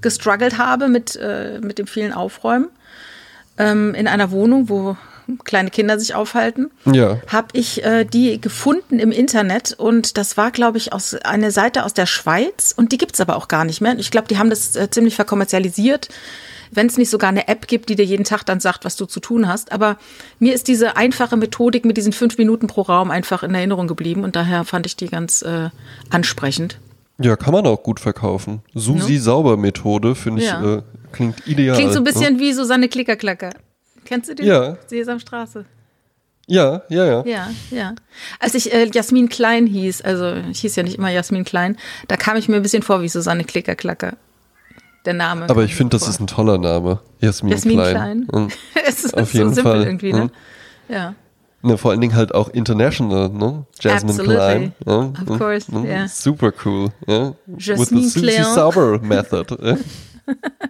[0.00, 2.68] gestruggelt habe mit, äh, mit dem vielen Aufräumen
[3.60, 4.96] ähm, in einer Wohnung, wo
[5.44, 7.18] kleine Kinder sich aufhalten, ja.
[7.28, 11.84] habe ich äh, die gefunden im Internet und das war, glaube ich, aus eine Seite
[11.84, 13.96] aus der Schweiz und die gibt es aber auch gar nicht mehr.
[13.98, 16.08] Ich glaube, die haben das äh, ziemlich verkommerzialisiert,
[16.72, 19.06] wenn es nicht sogar eine App gibt, die dir jeden Tag dann sagt, was du
[19.06, 19.72] zu tun hast.
[19.72, 19.96] Aber
[20.38, 24.24] mir ist diese einfache Methodik mit diesen fünf Minuten pro Raum einfach in Erinnerung geblieben
[24.24, 25.70] und daher fand ich die ganz äh,
[26.10, 26.78] ansprechend.
[27.18, 28.62] Ja, kann man auch gut verkaufen.
[28.74, 30.82] Susi-Sauber-Methode finde ich ja.
[31.12, 31.76] Klingt ideal.
[31.76, 32.40] Klingt so ein bisschen ne?
[32.40, 33.50] wie Susanne Klickerklacker.
[34.04, 34.44] Kennst du die?
[34.44, 34.76] Ja.
[34.86, 35.64] Sesamstraße.
[36.46, 37.22] Ja, ja, ja.
[37.24, 37.94] Ja, ja.
[38.40, 41.76] Als ich äh, Jasmin Klein hieß, also ich hieß ja nicht immer Jasmin Klein,
[42.08, 44.16] da kam ich mir ein bisschen vor wie Susanne Klickerklacker.
[45.06, 45.48] Der Name.
[45.48, 47.00] Aber ich finde, das ist ein toller Name.
[47.20, 47.94] Jasmin, Jasmin Klein.
[47.94, 48.28] Klein.
[48.32, 48.48] Mhm.
[48.86, 49.84] es ist Auf so jeden simpel Fall.
[49.84, 50.24] irgendwie, ne?
[50.24, 50.30] Mhm.
[50.88, 51.14] Ja.
[51.62, 53.66] Ne, vor allen Dingen halt auch international, ne?
[53.78, 54.34] Jasmine Absolutely.
[54.34, 54.72] Klein.
[54.86, 54.98] Ja?
[54.98, 55.38] Of hm?
[55.38, 55.82] course, ja.
[55.82, 56.08] Yeah.
[56.08, 57.34] Super cool, ja?
[57.58, 59.56] Jasmine With the Susie Sauber Method.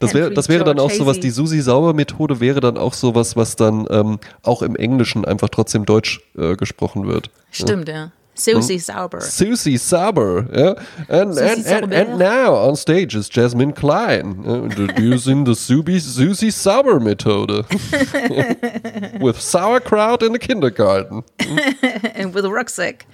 [0.00, 0.06] Ja?
[0.06, 3.36] Das wäre, das wäre dann auch sowas, die Susi Sauber Methode wäre dann auch sowas,
[3.36, 7.30] was dann ähm, auch im Englischen einfach trotzdem Deutsch äh, gesprochen wird.
[7.50, 7.94] Stimmt, ja.
[7.94, 8.12] ja.
[8.38, 9.20] Susie Sauber.
[9.22, 10.74] Susie Sauber, yeah.
[11.08, 16.50] And, Susie and, and, and, now on stage is Jasmine Klein introducing the Susie, Susie
[16.50, 17.64] Sauber Methode.
[19.20, 21.24] With sauerkraut in the kindergarten.
[22.14, 23.06] And with a rucksack.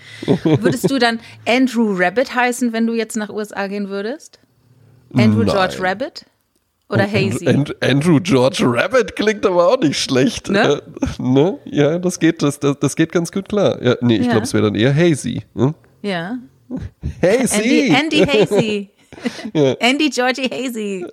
[0.44, 4.38] Würdest du dann Andrew Rabbit heißen, wenn du jetzt nach USA gehen würdest?
[5.14, 5.54] Andrew Nein.
[5.54, 6.24] George Rabbit?
[6.92, 7.48] Oder Hazy.
[7.48, 10.50] And, Andrew George Rabbit klingt aber auch nicht schlecht.
[10.50, 10.82] Ne?
[11.00, 11.58] Äh, ne?
[11.64, 13.82] Ja, das geht, das, das, das, geht ganz gut klar.
[13.82, 14.32] Ja, nee, ich ja.
[14.32, 15.42] glaube, es wäre dann eher Hazy.
[15.54, 15.74] Hm?
[16.02, 16.36] Ja.
[17.22, 17.94] Hazy.
[17.94, 18.90] Andy, Andy Hazy.
[19.54, 19.72] ja.
[19.80, 21.06] Andy Georgie Hazy.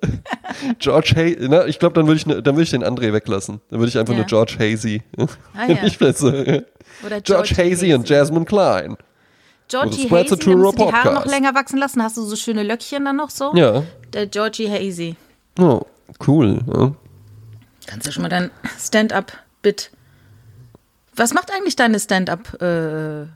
[0.78, 1.48] George Hazy.
[1.48, 3.60] Na, ich glaube, dann würde ich, ne, dann würd ich den André weglassen.
[3.70, 4.18] Dann würde ich einfach ja.
[4.18, 5.02] nur George Hazy.
[5.54, 5.78] Ah, ja.
[5.84, 6.64] ich weiß, Oder
[7.22, 8.96] George, George Hazy, Hazy und Jasmine Klein.
[9.68, 12.02] Georgie Hazy, du die Haare noch länger wachsen lassen?
[12.02, 13.52] Hast du so schöne Löckchen dann noch so?
[13.54, 13.84] Ja.
[14.12, 15.16] Der Georgie Hazy.
[15.58, 15.82] Oh,
[16.26, 16.60] cool.
[16.66, 16.92] Ja.
[17.86, 19.90] Kannst du schon mal dein Stand-up-Bit.
[21.16, 22.60] Was macht eigentlich deine Stand-up?
[22.62, 23.26] Äh,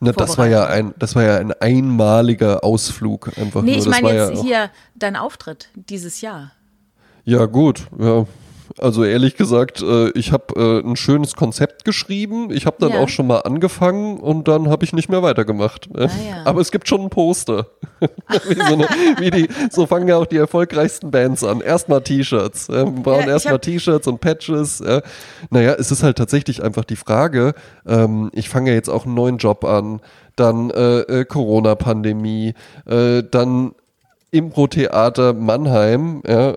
[0.00, 3.62] Na, das war ja ein, das war ja ein einmaliger Ausflug einfach.
[3.62, 3.80] Nee, nur.
[3.80, 6.52] ich meine jetzt ja hier dein Auftritt dieses Jahr.
[7.24, 8.26] Ja, gut, ja.
[8.78, 12.50] Also ehrlich gesagt, äh, ich habe äh, ein schönes Konzept geschrieben.
[12.50, 13.00] Ich habe dann ja.
[13.00, 15.88] auch schon mal angefangen und dann habe ich nicht mehr weitergemacht.
[15.94, 16.08] Ah, ja.
[16.44, 17.66] Aber es gibt schon ein Poster.
[18.48, 21.60] wie so, eine, wie die, so fangen ja auch die erfolgreichsten Bands an.
[21.60, 22.68] Erstmal T-Shirts.
[22.68, 24.82] Wir brauchen ja, erstmal T-Shirts und Patches.
[25.50, 27.54] Naja, es ist halt tatsächlich einfach die Frage,
[27.86, 30.00] ähm, ich fange ja jetzt auch einen neuen Job an,
[30.36, 32.54] dann äh, äh Corona-Pandemie,
[32.86, 33.72] äh, dann
[34.30, 36.54] Impro-Theater Mannheim, ja,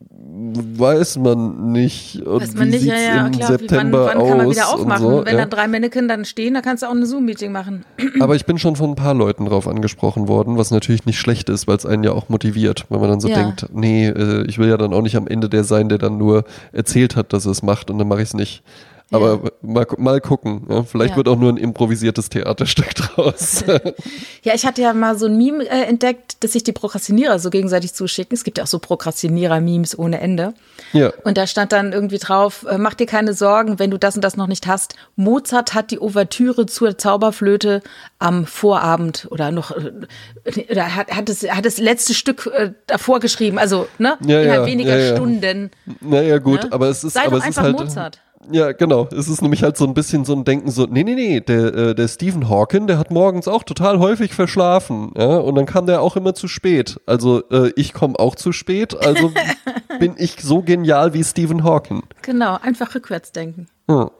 [0.00, 2.22] weiß man nicht.
[2.22, 3.48] Und weiß man nicht, ja, ja, im klar.
[3.48, 5.04] September wann, wann kann man wieder aufmachen?
[5.04, 5.40] So, Wenn ja.
[5.40, 7.84] dann drei Männchen dann stehen, dann kannst du auch ein Zoom-Meeting machen.
[8.20, 11.48] Aber ich bin schon von ein paar Leuten drauf angesprochen worden, was natürlich nicht schlecht
[11.48, 13.42] ist, weil es einen ja auch motiviert, wenn man dann so ja.
[13.42, 16.16] denkt, nee, äh, ich will ja dann auch nicht am Ende der sein, der dann
[16.16, 18.62] nur erzählt hat, dass er es macht und dann mache ich es nicht.
[19.10, 19.50] Aber ja.
[19.62, 20.66] mal, mal gucken.
[20.68, 20.82] Ja?
[20.82, 21.16] Vielleicht ja.
[21.16, 23.64] wird auch nur ein improvisiertes Theaterstück draus.
[24.42, 27.48] ja, ich hatte ja mal so ein Meme äh, entdeckt, dass sich die Prokrastinierer so
[27.48, 28.34] gegenseitig zuschicken.
[28.34, 30.52] Es gibt ja auch so Prokrastinierer-Memes ohne Ende.
[30.92, 31.12] Ja.
[31.24, 34.22] Und da stand dann irgendwie drauf, äh, mach dir keine Sorgen, wenn du das und
[34.22, 34.94] das noch nicht hast.
[35.16, 37.82] Mozart hat die Ouvertüre zur Zauberflöte
[38.18, 43.20] am Vorabend oder noch, äh, oder hat, hat, das, hat das letzte Stück äh, davor
[43.20, 43.58] geschrieben.
[43.58, 44.18] Also, ne?
[44.26, 45.70] Ja, Innerhalb weniger Stunden.
[46.00, 46.72] Naja, gut, ne?
[46.72, 47.78] aber es ist, Sei aber es einfach ist halt.
[47.78, 48.20] Mozart.
[48.50, 49.08] Ja, genau.
[49.10, 51.74] Es ist nämlich halt so ein bisschen so ein Denken so, nee, nee, nee, der,
[51.74, 55.86] äh, der Stephen Hawking, der hat morgens auch total häufig verschlafen, ja, und dann kam
[55.86, 57.00] der auch immer zu spät.
[57.04, 59.32] Also äh, ich komme auch zu spät, also
[59.98, 62.02] bin ich so genial wie Stephen Hawking.
[62.22, 63.66] Genau, einfach rückwärts denken.
[63.88, 64.10] Ja.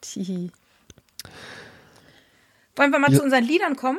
[0.00, 0.50] Tihi.
[2.76, 3.18] Wollen wir mal ja.
[3.18, 3.98] zu unseren Liedern kommen?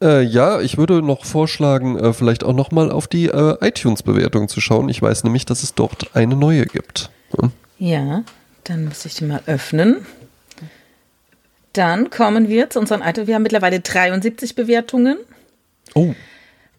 [0.00, 4.60] Äh, ja, ich würde noch vorschlagen, äh, vielleicht auch nochmal auf die äh, iTunes-Bewertung zu
[4.60, 4.88] schauen.
[4.88, 7.10] Ich weiß nämlich, dass es dort eine neue gibt.
[7.38, 7.50] Ja.
[7.78, 8.24] ja.
[8.64, 10.06] Dann muss ich die mal öffnen.
[11.72, 13.26] Dann kommen wir zu unseren Items.
[13.26, 15.18] Wir haben mittlerweile 73 Bewertungen.
[15.94, 16.14] Oh.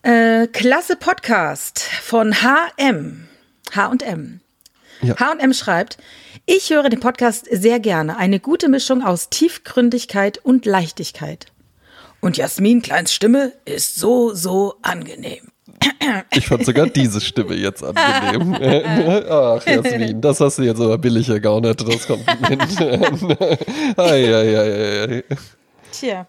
[0.04, 3.28] Äh, klasse Podcast von HM.
[3.76, 4.40] H&M.
[5.02, 5.20] Ja.
[5.20, 5.98] H&M schreibt,
[6.46, 8.18] ich höre den Podcast sehr gerne.
[8.18, 11.48] Eine gute Mischung aus Tiefgründigkeit und Leichtigkeit.
[12.22, 15.53] Und Jasmin Kleins Stimme ist so, so angenehm.
[16.36, 18.56] Ich fand sogar diese Stimme jetzt angenehm.
[19.30, 22.82] Ach, Jasmin, das hast du jetzt aber billig ergaunert, das Kompliment.
[23.98, 25.24] ei, ei, ei, ei.
[25.92, 26.28] Tja.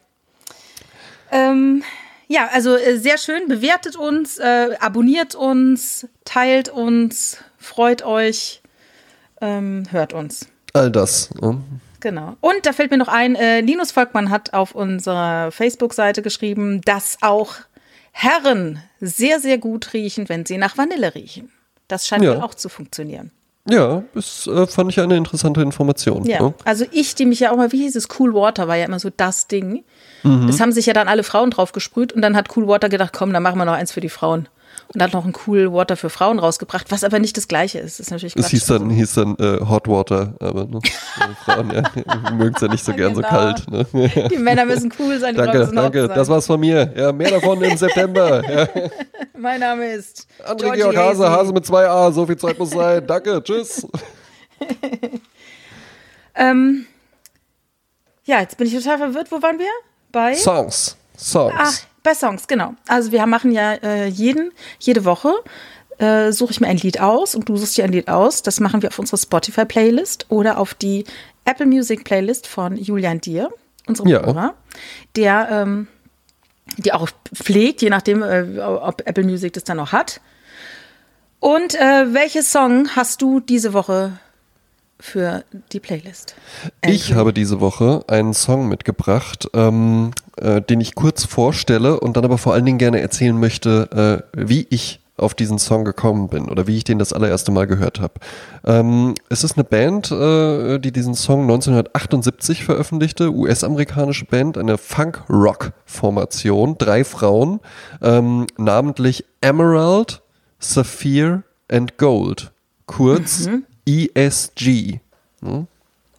[1.31, 1.83] Ähm,
[2.29, 3.49] ja, also äh, sehr schön.
[3.49, 8.63] Bewertet uns, äh, abonniert uns, teilt uns, freut euch,
[9.41, 10.47] ähm, hört uns.
[10.73, 11.31] All das.
[11.41, 11.61] Ne?
[12.01, 12.37] Genau.
[12.41, 17.19] Und da fällt mir noch ein, äh, Linus Volkmann hat auf unserer Facebook-Seite geschrieben, dass
[17.23, 17.55] auch
[18.17, 21.51] Herren sehr, sehr gut riechen, wenn sie nach Vanille riechen.
[21.89, 22.41] Das scheint ja.
[22.43, 23.33] auch zu funktionieren.
[23.69, 26.25] Ja, das äh, fand ich eine interessante Information.
[26.25, 26.55] Ja, ne?
[26.65, 29.01] also ich, die mich ja auch mal, wie hieß es, Cool Water war ja immer
[29.01, 29.85] so das Ding.
[30.23, 30.47] Mhm.
[30.47, 33.13] Das haben sich ja dann alle Frauen drauf gesprüht und dann hat Cool Water gedacht,
[33.13, 34.49] komm, dann machen wir noch eins für die Frauen
[34.93, 37.99] und hat noch ein Cool Water für Frauen rausgebracht, was aber nicht das gleiche ist.
[37.99, 40.81] Das ist natürlich Es hieß dann, hieß dann äh, Hot Water, aber ne,
[41.45, 41.83] Frauen ja,
[42.33, 43.29] mögen es ja nicht so gern genau.
[43.29, 43.71] so kalt.
[43.71, 44.29] Ne?
[44.31, 46.93] Die Männer müssen cool sein, die danke, Frauen müssen Danke, das war's von mir.
[46.97, 48.43] Ja, mehr davon im September.
[48.55, 48.69] Ja.
[49.37, 53.05] Mein Name ist André Georg Hase, Hase mit zwei A, so viel Zeit muss sein.
[53.07, 53.87] Danke, tschüss.
[56.35, 56.87] ähm,
[58.25, 59.33] ja, jetzt bin ich total verwirrt.
[59.33, 59.71] Wo waren wir?
[60.13, 60.97] Bei Songs.
[61.17, 61.55] Songs.
[61.57, 61.73] Ach,
[62.05, 62.75] bei Songs, genau.
[62.87, 65.33] Also wir machen ja äh, jeden, jede Woche
[65.99, 68.43] äh, suche ich mir ein Lied aus und du suchst dir ein Lied aus.
[68.43, 71.05] Das machen wir auf unsere Spotify-Playlist oder auf die
[71.45, 73.51] Apple Music-Playlist von Julian Dier,
[73.87, 74.23] unserem ja.
[74.25, 74.55] Hörer,
[75.17, 75.89] der ähm,
[76.79, 80.21] die auch pflegt, je nachdem, äh, ob Apple Music das dann noch hat.
[81.41, 84.19] Und äh, welche Song hast du diese Woche
[84.99, 86.35] für die Playlist?
[86.83, 92.25] Ich habe diese Woche einen Song mitgebracht, ähm, äh, den ich kurz vorstelle und dann
[92.25, 96.49] aber vor allen Dingen gerne erzählen möchte, äh, wie ich auf diesen Song gekommen bin
[96.49, 98.15] oder wie ich den das allererste Mal gehört habe.
[98.65, 106.79] Ähm, es ist eine Band, äh, die diesen Song 1978 veröffentlichte, US-amerikanische Band, eine Funk-Rock-Formation,
[106.79, 107.61] drei Frauen,
[108.03, 110.21] ähm, namentlich Emerald,
[110.59, 112.51] Sapphire and Gold,
[112.87, 113.65] kurz mhm.
[113.87, 114.99] ESG.
[115.43, 115.69] Hm?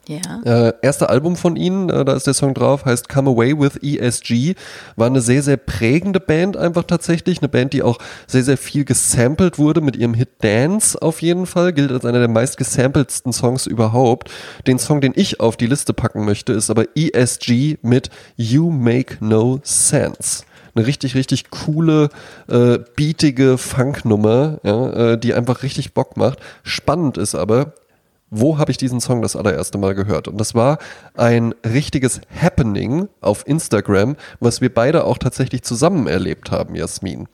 [0.08, 0.68] Ja.
[0.68, 3.78] Äh, erste Album von ihnen, äh, da ist der Song drauf, heißt Come Away with
[3.82, 4.56] ESG.
[4.96, 7.40] War eine sehr, sehr prägende Band einfach tatsächlich.
[7.40, 7.98] Eine Band, die auch
[8.28, 11.74] sehr, sehr viel gesampelt wurde mit ihrem Hit Dance auf jeden Fall.
[11.74, 14.30] Gilt als einer der meist gesampeltsten Songs überhaupt.
[14.68, 19.18] Den Song, den ich auf die Liste packen möchte, ist aber ESG mit You Make
[19.20, 20.44] No Sense
[20.76, 22.10] eine richtig, richtig coole,
[22.50, 26.40] äh, beatige Funknummer, ja, äh, die einfach richtig Bock macht.
[26.64, 27.74] Spannend ist aber,
[28.40, 30.28] wo habe ich diesen Song das allererste Mal gehört?
[30.28, 30.78] Und das war
[31.16, 37.28] ein richtiges Happening auf Instagram, was wir beide auch tatsächlich zusammen erlebt haben, Jasmin.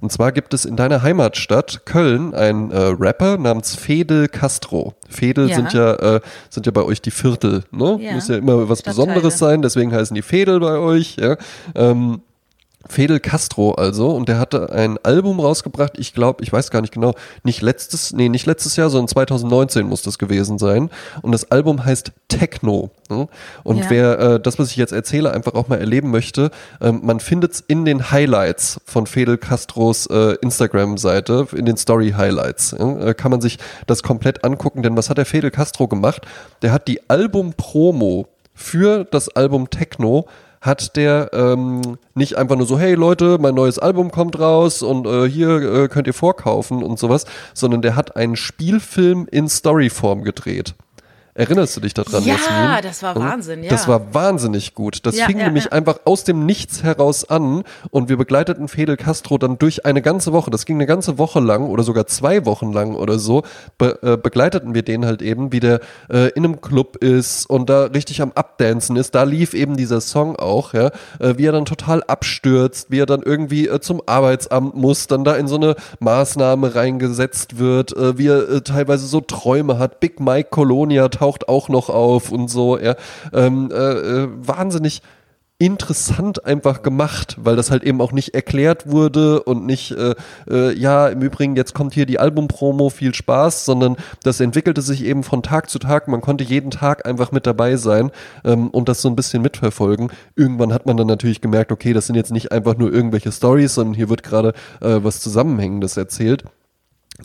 [0.00, 4.94] Und zwar gibt es in deiner Heimatstadt Köln einen äh, Rapper namens Fedel Castro.
[5.08, 5.56] Fedel ja.
[5.56, 7.98] sind ja äh, sind ja bei euch die Viertel, ne?
[8.00, 8.12] Ja.
[8.12, 11.16] Muss ja immer was Besonderes sein, deswegen heißen die Fedel bei euch.
[11.16, 11.36] Ja?
[11.74, 12.22] Ähm,
[12.88, 16.92] Fedel Castro also und der hatte ein Album rausgebracht, ich glaube, ich weiß gar nicht
[16.92, 20.90] genau, nicht letztes, nee, nicht letztes Jahr, sondern 2019 muss das gewesen sein
[21.22, 23.28] und das Album heißt Techno ne?
[23.64, 23.90] und ja.
[23.90, 27.52] wer äh, das, was ich jetzt erzähle, einfach auch mal erleben möchte, ähm, man findet
[27.52, 33.40] es in den Highlights von Fedel Castros äh, Instagram-Seite, in den Story-Highlights, äh, kann man
[33.40, 36.26] sich das komplett angucken, denn was hat der Fedel Castro gemacht?
[36.62, 38.26] Der hat die Album-Promo
[38.56, 40.26] für das Album Techno
[40.66, 45.06] hat der ähm, nicht einfach nur so, hey Leute, mein neues Album kommt raus und
[45.06, 50.24] äh, hier äh, könnt ihr vorkaufen und sowas, sondern der hat einen Spielfilm in Storyform
[50.24, 50.74] gedreht.
[51.36, 52.56] Erinnerst du dich daran, ja, Jasmin?
[52.56, 53.68] Ja, das war Wahnsinn, ja.
[53.68, 55.04] Das war wahnsinnig gut.
[55.04, 55.72] Das ja, fing ja, nämlich ja.
[55.72, 60.32] einfach aus dem Nichts heraus an und wir begleiteten Fidel Castro dann durch eine ganze
[60.32, 63.42] Woche, das ging eine ganze Woche lang oder sogar zwei Wochen lang oder so,
[63.76, 67.68] be äh, begleiteten wir den halt eben, wie der äh, in einem Club ist und
[67.68, 69.14] da richtig am Abdancen ist.
[69.14, 70.86] Da lief eben dieser Song auch, ja,
[71.18, 75.24] äh, wie er dann total abstürzt, wie er dann irgendwie äh, zum Arbeitsamt muss, dann
[75.24, 80.00] da in so eine Maßnahme reingesetzt wird, äh, wie er äh, teilweise so Träume hat.
[80.00, 82.78] Big Mike Colonia taucht auch noch auf und so.
[82.78, 82.96] Ja,
[83.32, 85.02] ähm, äh, äh, wahnsinnig
[85.58, 90.14] interessant einfach gemacht, weil das halt eben auch nicht erklärt wurde und nicht, äh,
[90.50, 95.02] äh, ja, im Übrigen, jetzt kommt hier die Albumpromo, viel Spaß, sondern das entwickelte sich
[95.02, 96.08] eben von Tag zu Tag.
[96.08, 98.10] Man konnte jeden Tag einfach mit dabei sein
[98.44, 100.10] ähm, und das so ein bisschen mitverfolgen.
[100.34, 103.74] Irgendwann hat man dann natürlich gemerkt, okay, das sind jetzt nicht einfach nur irgendwelche Stories,
[103.74, 104.50] sondern hier wird gerade
[104.82, 106.44] äh, was Zusammenhängendes erzählt.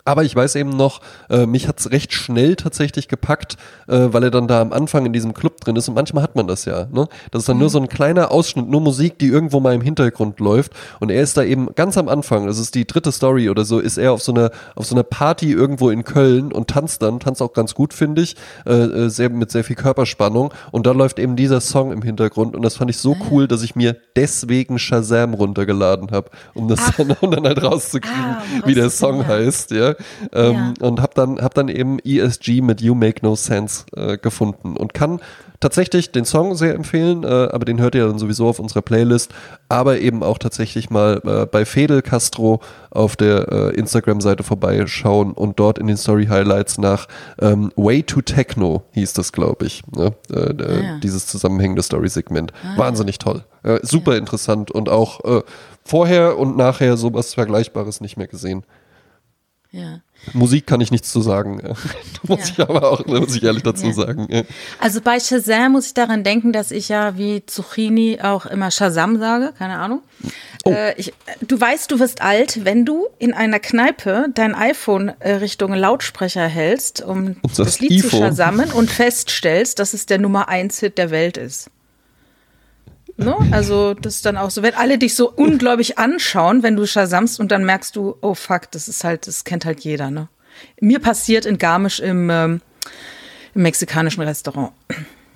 [0.04, 3.56] Aber ich weiß eben noch, äh, mich hat's recht schnell tatsächlich gepackt,
[3.88, 5.88] äh, weil er dann da am Anfang in diesem Club drin ist.
[5.88, 6.86] Und manchmal hat man das ja.
[6.90, 7.08] Ne?
[7.30, 7.60] Das ist dann mhm.
[7.60, 10.72] nur so ein kleiner Ausschnitt, nur Musik, die irgendwo mal im Hintergrund läuft.
[11.00, 13.78] Und er ist da eben ganz am Anfang, das ist die dritte Story oder so,
[13.78, 17.20] ist er auf so einer auf so einer Party irgendwo in Köln und tanzt dann,
[17.20, 18.36] tanzt auch ganz gut, finde ich,
[18.66, 20.52] äh, äh sehr, mit sehr viel Körperspannung.
[20.70, 22.56] Und da läuft eben dieser Song im Hintergrund.
[22.56, 23.26] Und das fand ich so ah.
[23.30, 28.18] cool, dass ich mir deswegen Shazam runtergeladen habe, um das dann, um dann halt rauszukriegen,
[28.18, 29.70] ah, wie der Song heißt.
[29.72, 29.94] Ja ja,
[30.32, 30.86] ähm, ja.
[30.86, 34.94] und habe dann hab dann eben ESG mit You Make No Sense äh, gefunden und
[34.94, 35.20] kann
[35.62, 39.32] tatsächlich den Song sehr empfehlen, äh, aber den hört ihr dann sowieso auf unserer Playlist,
[39.68, 42.60] aber eben auch tatsächlich mal äh, bei Fedel Castro
[42.90, 47.06] auf der äh, Instagram-Seite vorbeischauen und dort in den Story Highlights nach
[47.40, 50.12] ähm, Way to Techno hieß das, glaube ich, ne?
[50.30, 50.98] Äh, ah, ja.
[50.98, 52.52] dieses zusammenhängende Story-Segment.
[52.64, 55.42] Ah, Wahnsinnig toll, äh, super interessant und auch äh,
[55.84, 58.64] vorher und nachher sowas Vergleichbares nicht mehr gesehen.
[59.72, 60.00] Ja.
[60.34, 61.62] Musik kann ich nichts zu sagen.
[62.22, 62.46] muss ja.
[62.46, 63.92] ich aber auch, muss ich ehrlich dazu ja.
[63.94, 64.28] sagen.
[64.78, 69.18] Also bei Shazam muss ich daran denken, dass ich ja wie Zucchini auch immer Shazam
[69.18, 70.02] sage, keine Ahnung.
[70.64, 70.70] Oh.
[70.70, 75.32] Äh, ich, du weißt, du wirst alt, wenn du in einer Kneipe dein iPhone äh,
[75.32, 78.10] Richtung Lautsprecher hältst, um das, das, Lied iPhone.
[78.10, 81.70] zu shazamen und feststellst, dass es der Nummer 1 Hit der Welt ist.
[83.22, 83.36] Ne?
[83.50, 87.40] Also das ist dann auch so, wenn alle dich so ungläubig anschauen, wenn du Shasamst
[87.40, 90.10] und dann merkst du, oh fuck, das ist halt, das kennt halt jeder.
[90.10, 90.28] Ne?
[90.80, 92.60] Mir passiert in Garmisch im, ähm,
[93.54, 94.72] im mexikanischen Restaurant.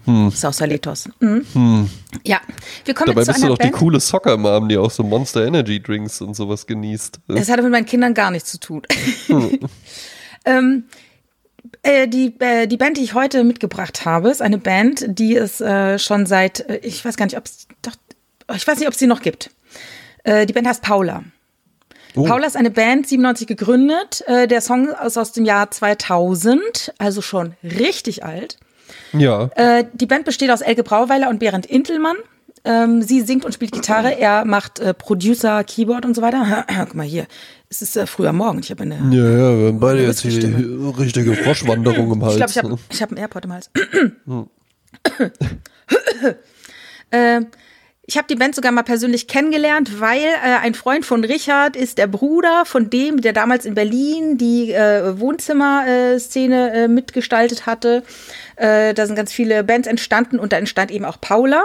[0.04, 0.30] Hm.
[0.30, 1.08] Sausalitos.
[1.18, 1.44] Mhm.
[1.52, 1.90] Hm.
[2.24, 2.40] Ja,
[2.84, 3.74] wir kommen Dabei jetzt zu bist du doch Band.
[3.74, 7.20] die coole Soccer-Mom, die auch so Monster Energy Drinks und sowas genießt.
[7.26, 8.82] Das hat mit meinen Kindern gar nichts zu tun.
[9.26, 9.58] Hm.
[10.44, 10.84] ähm,
[11.82, 15.60] äh, die, äh, die Band, die ich heute mitgebracht habe, ist eine Band, die es
[15.60, 17.92] äh, schon seit, äh, ich weiß gar nicht, ob es doch,
[18.54, 19.50] ich weiß nicht, ob es sie noch gibt.
[20.24, 21.24] Äh, die Band heißt Paula.
[22.14, 22.24] Oh.
[22.24, 24.24] Paula ist eine Band, 97 gegründet.
[24.26, 28.56] Der Song ist aus dem Jahr 2000, also schon richtig alt.
[29.12, 29.50] Ja.
[29.92, 32.16] die Band besteht aus Elke Brauweiler und Berend Intelmann.
[32.66, 36.66] Ähm, sie singt und spielt Gitarre, er macht Producer, Keyboard und so weiter.
[36.78, 37.26] Guck mal hier,
[37.68, 38.60] es ist äh, früher Morgen.
[38.60, 38.96] Ich habe eine.
[39.10, 40.32] Ja, ja, wir haben beide jetzt hier
[40.98, 42.34] richtige Froschwanderung im Hals.
[42.34, 43.70] Ich glaube, ich habe hab einen Airport im Hals.
[44.24, 44.48] hm.
[47.10, 47.40] äh,
[48.08, 51.98] ich habe die Band sogar mal persönlich kennengelernt, weil äh, ein Freund von Richard ist
[51.98, 58.04] der Bruder von dem, der damals in Berlin die äh, Wohnzimmerszene äh, mitgestaltet hatte.
[58.54, 61.64] Äh, da sind ganz viele Bands entstanden und da entstand eben auch Paula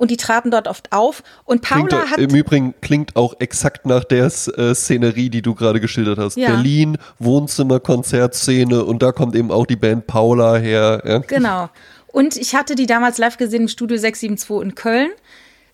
[0.00, 1.22] und die traten dort oft auf.
[1.44, 2.18] Und Paula klingt, hat.
[2.18, 6.38] Im Übrigen klingt auch exakt nach der äh, Szenerie, die du gerade geschildert hast.
[6.38, 6.52] Ja.
[6.52, 11.02] Berlin, Wohnzimmer, Konzertszene und da kommt eben auch die Band Paula her.
[11.04, 11.18] Ja.
[11.18, 11.68] Genau.
[12.06, 15.10] Und ich hatte die damals live gesehen im Studio 672 in Köln.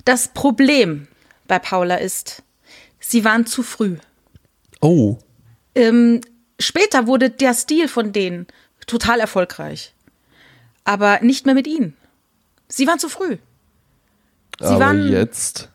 [0.04, 1.06] Das Problem
[1.46, 2.42] bei Paula ist,
[2.98, 3.96] sie waren zu früh.
[4.80, 5.18] Oh.
[5.76, 6.20] Ähm,
[6.58, 8.48] später wurde der Stil von denen
[8.88, 9.94] total erfolgreich.
[10.82, 11.96] Aber nicht mehr mit ihnen.
[12.66, 13.38] Sie waren zu früh.
[14.58, 15.70] Sie Aber waren jetzt.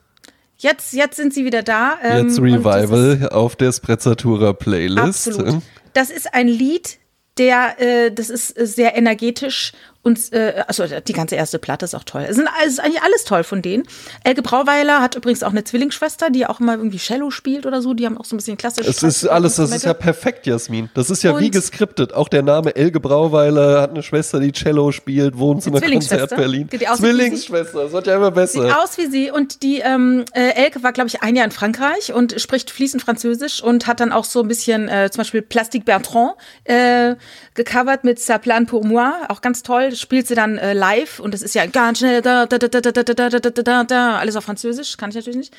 [0.56, 1.98] Jetzt, jetzt sind sie wieder da.
[2.02, 5.28] Ähm, jetzt Revival auf der Sprezzatura Playlist.
[5.28, 5.62] Absolut.
[5.92, 6.98] Das ist ein Lied,
[7.36, 9.72] der, äh, das ist sehr energetisch
[10.04, 12.26] und äh, also die ganze erste Platte ist auch toll.
[12.28, 13.84] Es, sind, es ist eigentlich alles toll von denen.
[14.24, 17.94] Elke Brauweiler hat übrigens auch eine Zwillingsschwester, die auch immer irgendwie Cello spielt oder so.
[17.94, 18.86] Die haben auch so ein bisschen klassisch.
[18.88, 20.90] Es ist alles, das ist ja perfekt, Jasmin.
[20.94, 22.14] Das ist ja und wie geskriptet.
[22.14, 26.68] Auch der Name Elke Brauweiler hat eine Schwester, die Cello spielt, Wohnzimmerkonzert Berlin.
[26.96, 28.62] Zwillingsschwester, das wird ja immer besser.
[28.62, 31.52] Sieht aus wie sie und die ähm, äh, Elke war, glaube ich, ein Jahr in
[31.52, 35.42] Frankreich und spricht fließend Französisch und hat dann auch so ein bisschen äh, zum Beispiel
[35.42, 36.32] Plastique Bertrand
[36.64, 37.14] äh,
[37.54, 41.34] gecovert mit Sa Plan pour moi, auch ganz toll spielt sie dann äh, live und
[41.34, 44.18] das ist ja ganz schnell da, da, da, da, da, da, da, da, da, da,
[44.18, 45.54] alles auf Französisch, kann ich natürlich nicht.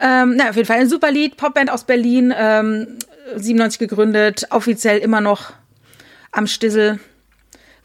[0.00, 2.98] Ähm, na, auf jeden Fall ein super Lied, Popband aus Berlin, ähm,
[3.36, 5.52] 97 gegründet, offiziell immer noch
[6.32, 6.98] am Stissel.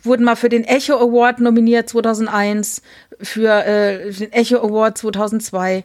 [0.02, 2.82] Wurden mal für den Echo Award nominiert 2001,
[3.22, 5.84] für äh, den Echo Award 2002.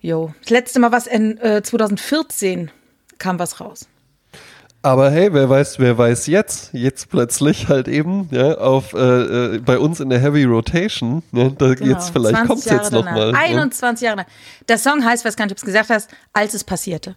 [0.00, 2.70] Jo, das letzte Mal was in äh, 2014
[3.18, 3.88] kam was raus.
[4.82, 6.70] Aber hey, wer weiß, wer weiß jetzt?
[6.72, 11.22] Jetzt plötzlich halt eben, ja, auf äh, äh bei uns in der Heavy Rotation.
[11.32, 13.34] Ja, da genau, jetzt vielleicht kommt es jetzt nochmal.
[13.34, 14.24] 21 Jahre.
[14.68, 17.16] Der Song heißt, weiß gar nicht, ob du es gesagt hast, als es passierte.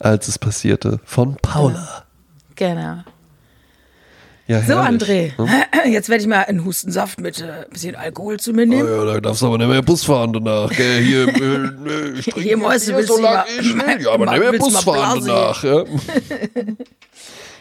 [0.00, 0.98] Als es passierte.
[1.04, 2.04] Von Paula.
[2.56, 3.04] Genau.
[4.48, 5.48] Ja, so, André, hm?
[5.92, 8.88] jetzt werde ich mal einen Hustensaft mit äh, ein bisschen Alkohol zu mir nehmen.
[8.88, 10.70] Oh ja, da darfst du aber nicht mehr Bus fahren danach.
[10.70, 11.00] Gell?
[11.00, 14.02] Hier, äh, ich hier, Mäuse, hier so lange ich will.
[14.02, 15.62] Ja, aber nicht mehr Bus fahren danach.
[15.62, 15.84] Ja.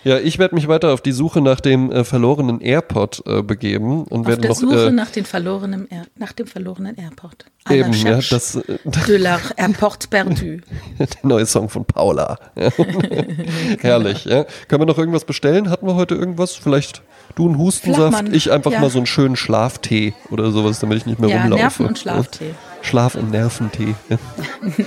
[0.03, 4.05] Ja, ich werde mich weiter auf die Suche nach dem äh, verlorenen AirPod äh, begeben
[4.05, 4.51] und werde noch.
[4.51, 7.45] Auf der Suche äh, nach, den verlorenen Air, nach dem verlorenen AirPod.
[7.69, 8.55] Eben, ja, das.
[8.55, 8.77] Äh,
[9.07, 10.57] de la AirPort perdu.
[10.97, 12.39] der neue Song von Paula.
[13.81, 14.25] Herrlich.
[14.25, 14.45] Ja.
[14.67, 15.69] Können wir noch irgendwas bestellen?
[15.69, 16.55] Hatten wir heute irgendwas?
[16.55, 17.03] Vielleicht
[17.35, 18.33] du einen Hustensaft, Flachmann.
[18.33, 18.81] ich einfach ja.
[18.81, 21.61] mal so einen schönen Schlaftee oder sowas, damit ich nicht mehr ja, rumlaufe.
[21.61, 22.55] Nerven und Schlaftee.
[22.81, 23.95] Schlaf- und Nerventee.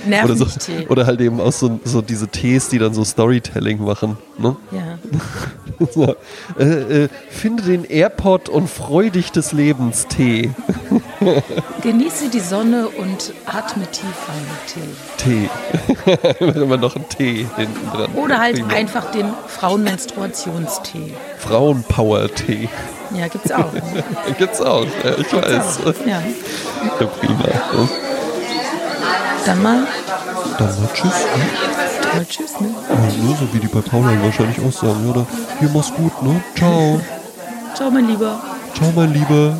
[0.05, 0.23] Nerventee.
[0.23, 0.45] Oder, so,
[0.89, 4.17] oder halt eben auch so, so diese Tees, die dann so Storytelling machen.
[4.37, 4.55] Ne?
[4.71, 4.97] Ja.
[5.91, 6.15] so,
[6.59, 10.51] äh, äh, finde den AirPod und freu dich des Lebens Tee.
[11.81, 14.45] Genieße die Sonne und atme tief ein
[15.17, 15.49] Tee.
[16.37, 16.59] Tee.
[16.61, 18.11] Immer noch ein Tee hinten dran.
[18.15, 18.73] Oder halt Prima.
[18.73, 21.13] einfach den Frauenmenstruationstee.
[21.39, 22.69] Frauenpower-Tee.
[23.17, 23.71] Ja, gibt's auch.
[24.37, 25.79] gibt's auch, ja, ich gibt's weiß.
[25.85, 26.05] Auch.
[26.05, 26.21] Ja.
[26.99, 27.45] ja, prima.
[29.45, 29.87] Dann mal.
[30.57, 31.13] Dann mal tschüss.
[31.13, 31.45] Ne?
[32.01, 32.67] Dann mal tschüss, ne?
[32.89, 35.25] Ja, so wie die bei Paula wahrscheinlich auch sagen, oder?
[35.59, 36.41] Hier, mach's gut, ne?
[36.57, 36.99] Ciao.
[37.75, 38.41] Ciao, mein Lieber.
[38.73, 39.55] Ciao, mein Lieber.